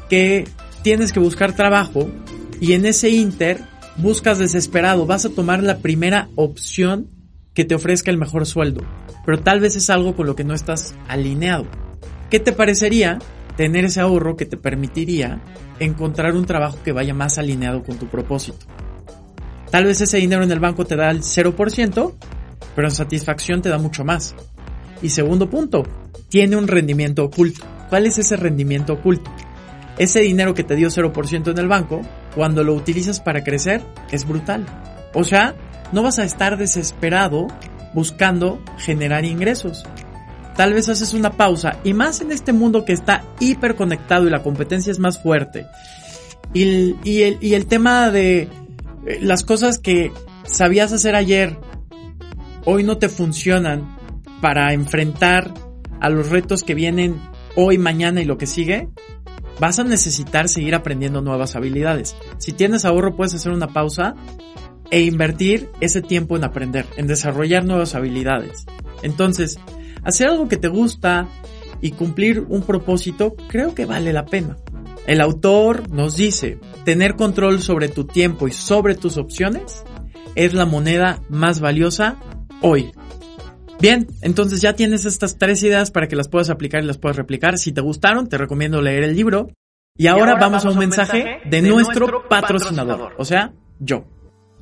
que 0.08 0.46
tienes 0.82 1.12
que 1.12 1.18
buscar 1.18 1.54
trabajo 1.54 2.08
y 2.60 2.74
en 2.74 2.86
ese 2.86 3.10
inter 3.10 3.60
buscas 3.96 4.38
desesperado, 4.38 5.06
vas 5.06 5.24
a 5.24 5.30
tomar 5.30 5.64
la 5.64 5.78
primera 5.78 6.28
opción 6.36 7.08
que 7.54 7.64
te 7.64 7.74
ofrezca 7.74 8.12
el 8.12 8.18
mejor 8.18 8.46
sueldo, 8.46 8.82
pero 9.24 9.40
tal 9.40 9.60
vez 9.60 9.74
es 9.74 9.90
algo 9.90 10.14
con 10.14 10.26
lo 10.26 10.36
que 10.36 10.44
no 10.44 10.54
estás 10.54 10.94
alineado. 11.08 11.66
¿Qué 12.30 12.38
te 12.38 12.52
parecería 12.52 13.18
tener 13.56 13.84
ese 13.84 14.00
ahorro 14.00 14.36
que 14.36 14.46
te 14.46 14.56
permitiría 14.56 15.40
encontrar 15.78 16.34
un 16.34 16.46
trabajo 16.46 16.78
que 16.84 16.92
vaya 16.92 17.14
más 17.14 17.38
alineado 17.38 17.82
con 17.82 17.98
tu 17.98 18.06
propósito? 18.06 18.66
Tal 19.70 19.84
vez 19.84 20.00
ese 20.00 20.18
dinero 20.18 20.42
en 20.42 20.50
el 20.50 20.60
banco 20.60 20.84
te 20.84 20.96
da 20.96 21.10
el 21.10 21.22
0%, 21.22 22.12
pero 22.74 22.88
en 22.88 22.94
satisfacción 22.94 23.62
te 23.62 23.68
da 23.68 23.78
mucho 23.78 24.04
más. 24.04 24.34
Y 25.02 25.10
segundo 25.10 25.50
punto, 25.50 25.82
tiene 26.28 26.56
un 26.56 26.68
rendimiento 26.68 27.24
oculto. 27.24 27.64
¿Cuál 27.88 28.06
es 28.06 28.18
ese 28.18 28.36
rendimiento 28.36 28.94
oculto? 28.94 29.30
Ese 29.98 30.20
dinero 30.20 30.54
que 30.54 30.64
te 30.64 30.76
dio 30.76 30.88
0% 30.88 31.50
en 31.50 31.58
el 31.58 31.68
banco, 31.68 32.02
cuando 32.34 32.62
lo 32.62 32.74
utilizas 32.74 33.20
para 33.20 33.42
crecer, 33.42 33.82
es 34.10 34.26
brutal. 34.26 34.66
O 35.14 35.24
sea, 35.24 35.54
no 35.92 36.02
vas 36.02 36.18
a 36.18 36.24
estar 36.24 36.58
desesperado 36.58 37.46
buscando 37.94 38.60
generar 38.76 39.24
ingresos. 39.24 39.84
Tal 40.56 40.72
vez 40.72 40.88
haces 40.88 41.12
una 41.14 41.32
pausa 41.32 41.78
y 41.84 41.92
más 41.92 42.20
en 42.20 42.32
este 42.32 42.52
mundo 42.52 42.84
que 42.84 42.92
está 42.92 43.24
hiperconectado 43.40 44.26
y 44.26 44.30
la 44.30 44.42
competencia 44.42 44.90
es 44.90 44.98
más 44.98 45.20
fuerte. 45.22 45.66
Y 46.54 46.62
el, 47.22 47.38
y 47.40 47.54
el 47.54 47.66
tema 47.66 48.10
de 48.10 48.48
eh, 49.06 49.18
las 49.20 49.44
cosas 49.44 49.78
que 49.78 50.12
sabías 50.46 50.92
hacer 50.92 51.14
ayer 51.14 51.58
hoy 52.64 52.82
no 52.82 52.98
te 52.98 53.08
funcionan 53.08 53.96
para 54.40 54.72
enfrentar 54.72 55.52
a 56.00 56.10
los 56.10 56.30
retos 56.30 56.62
que 56.62 56.74
vienen 56.74 57.20
hoy, 57.54 57.78
mañana 57.78 58.20
y 58.20 58.24
lo 58.24 58.36
que 58.36 58.46
sigue, 58.46 58.88
vas 59.60 59.78
a 59.78 59.84
necesitar 59.84 60.48
seguir 60.48 60.74
aprendiendo 60.74 61.22
nuevas 61.22 61.56
habilidades. 61.56 62.16
Si 62.38 62.52
tienes 62.52 62.84
ahorro, 62.84 63.16
puedes 63.16 63.34
hacer 63.34 63.52
una 63.52 63.68
pausa 63.68 64.14
e 64.90 65.02
invertir 65.02 65.70
ese 65.80 66.02
tiempo 66.02 66.36
en 66.36 66.44
aprender, 66.44 66.86
en 66.96 67.06
desarrollar 67.06 67.64
nuevas 67.64 67.94
habilidades. 67.94 68.66
Entonces, 69.02 69.58
hacer 70.06 70.28
algo 70.28 70.48
que 70.48 70.56
te 70.56 70.68
gusta 70.68 71.28
y 71.80 71.90
cumplir 71.90 72.40
un 72.48 72.62
propósito, 72.62 73.34
creo 73.48 73.74
que 73.74 73.84
vale 73.84 74.12
la 74.12 74.24
pena. 74.24 74.56
El 75.06 75.20
autor 75.20 75.90
nos 75.90 76.16
dice, 76.16 76.58
tener 76.84 77.16
control 77.16 77.60
sobre 77.60 77.88
tu 77.88 78.04
tiempo 78.04 78.48
y 78.48 78.52
sobre 78.52 78.94
tus 78.94 79.18
opciones 79.18 79.84
es 80.34 80.54
la 80.54 80.64
moneda 80.64 81.20
más 81.28 81.60
valiosa 81.60 82.16
hoy. 82.62 82.92
Bien, 83.80 84.06
entonces 84.22 84.60
ya 84.60 84.74
tienes 84.74 85.04
estas 85.04 85.38
tres 85.38 85.62
ideas 85.62 85.90
para 85.90 86.08
que 86.08 86.16
las 86.16 86.28
puedas 86.28 86.50
aplicar 86.50 86.82
y 86.82 86.86
las 86.86 86.98
puedas 86.98 87.16
replicar. 87.16 87.58
Si 87.58 87.72
te 87.72 87.80
gustaron, 87.80 88.28
te 88.28 88.38
recomiendo 88.38 88.80
leer 88.80 89.04
el 89.04 89.14
libro. 89.14 89.50
Y 89.98 90.06
ahora, 90.06 90.34
vamos, 90.34 90.64
a 90.64 90.70
un 90.70 90.78
mensaje, 90.78 91.40
de, 91.44 91.62
nuestro, 91.62 92.28
patrocinador, 92.28 93.14
o 93.16 93.24
sea, 93.24 93.52
yo. 93.78 94.04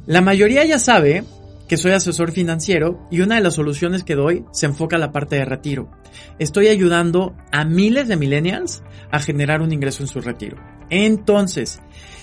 La 0.07 0.21
mayoría 0.21 0.65
ya 0.65 0.79
sabe 0.79 1.25
que 1.69 1.77
soy 1.77 1.93
asesor 1.93 2.33
financiero 2.33 3.07
y 3.11 3.21
una 3.21 3.37
de 3.37 3.41
las 3.41 3.55
soluciones 3.55 4.05
que 4.05 4.15
doy 4.15 4.45
se 4.53 4.67
enfoca 4.67 4.97
a 4.97 4.99
la 4.99 5.13
parte 5.13 5.37
de 5.37 5.45
retiro. 5.45 5.91
Estoy 6.39 6.69
ayudando 6.69 7.35
a 7.53 7.65
miles 7.65 8.09
de 8.09 8.17
millennials 8.17 8.83
a 9.11 9.21
generar 9.21 9.63
un 9.63 9.73
ingreso 9.73 10.03
en 10.03 10.09
su 10.09 10.21
retiro. 10.21 10.57
Entonces, 10.91 11.81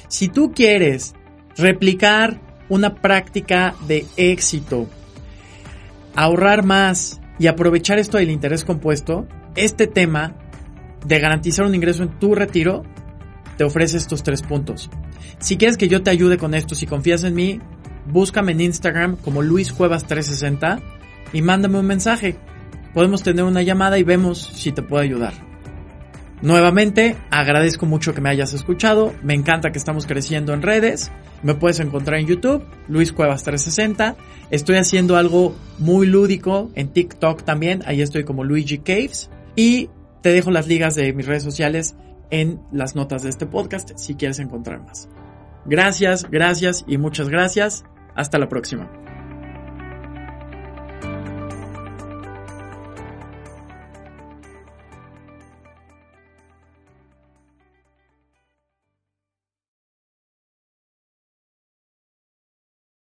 si 0.08 0.28
tú 0.28 0.52
quieres 0.54 1.14
replicar 1.58 2.40
una 2.70 2.96
práctica 2.96 3.76
de 3.88 4.06
éxito 4.16 4.88
ahorrar 6.16 6.64
más 6.64 7.20
y 7.40 7.48
aprovechar 7.48 8.00
esto 8.00 8.18
del 8.18 8.30
interés 8.30 8.64
compuesto, 8.64 9.28
este 9.56 9.88
tema 9.88 10.36
de 11.06 11.20
garantizar 11.20 11.66
un 11.66 11.76
ingreso 11.76 12.04
en 12.04 12.20
tu 12.20 12.36
retiro 12.36 12.84
te 13.58 13.64
ofrece 13.64 13.98
estos 13.98 14.24
tres 14.24 14.42
puntos. 14.42 14.90
Si 15.40 15.58
quieres 15.58 15.78
que 15.78 15.88
yo 15.88 16.04
te 16.04 16.12
ayude 16.12 16.38
con 16.38 16.54
esto, 16.54 16.76
si 16.76 16.86
confías 16.86 17.24
en 17.24 17.34
mí, 17.34 17.60
búscame 18.06 18.52
en 18.54 18.62
Instagram 18.62 19.16
como 19.18 19.42
Luis 19.42 19.72
Cuevas 19.72 20.06
360 20.08 20.80
y 21.34 21.42
mándame 21.42 21.80
un 21.80 21.88
mensaje. 21.88 22.36
Podemos 22.94 23.24
tener 23.24 23.46
una 23.46 23.62
llamada 23.62 23.98
y 23.98 24.04
vemos 24.04 24.52
si 24.54 24.72
te 24.72 24.82
puedo 24.82 25.02
ayudar. 25.02 25.34
Nuevamente, 26.42 27.16
agradezco 27.30 27.86
mucho 27.86 28.16
que 28.16 28.22
me 28.22 28.30
hayas 28.30 28.54
escuchado. 28.54 29.14
Me 29.22 29.36
encanta 29.36 29.72
que 29.72 29.78
estamos 29.78 30.08
creciendo 30.08 30.54
en 30.54 30.64
redes. 30.64 31.12
Me 31.44 31.54
puedes 31.54 31.80
encontrar 31.80 32.20
en 32.20 32.28
YouTube, 32.28 32.64
Luis 32.88 33.14
Cuevas 33.14 33.44
360. 33.44 34.16
Estoy 34.50 34.78
haciendo 34.78 35.18
algo 35.18 35.56
muy 35.78 36.08
lúdico 36.08 36.72
en 36.74 36.90
TikTok 36.90 37.44
también. 37.44 37.84
Ahí 37.86 38.02
estoy 38.02 38.24
como 38.24 38.44
Luigi 38.44 38.80
Caves. 38.80 39.30
Y 39.56 39.90
te 40.22 40.34
dejo 40.34 40.50
las 40.50 40.68
ligas 40.68 40.96
de 40.96 41.14
mis 41.14 41.28
redes 41.28 41.44
sociales 41.44 41.96
en 42.32 42.60
las 42.72 42.96
notas 42.96 43.24
de 43.24 43.30
este 43.30 43.46
podcast 43.46 43.92
si 43.98 44.16
quieres 44.16 44.40
encontrar 44.40 44.82
más. 44.82 45.10
Gracias, 45.66 46.30
gracias 46.30 46.84
y 46.88 46.98
muchas 46.98 47.30
gracias. 47.30 47.86
Hasta 48.16 48.38
la 48.40 48.50
próxima. 48.50 48.90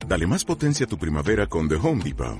Dale 0.10 0.26
más 0.26 0.44
potencia 0.44 0.88
a 0.88 0.90
tu 0.90 0.98
primavera 0.98 1.46
con 1.46 1.70
The 1.70 1.76
Home 1.76 2.04
Depot. 2.04 2.40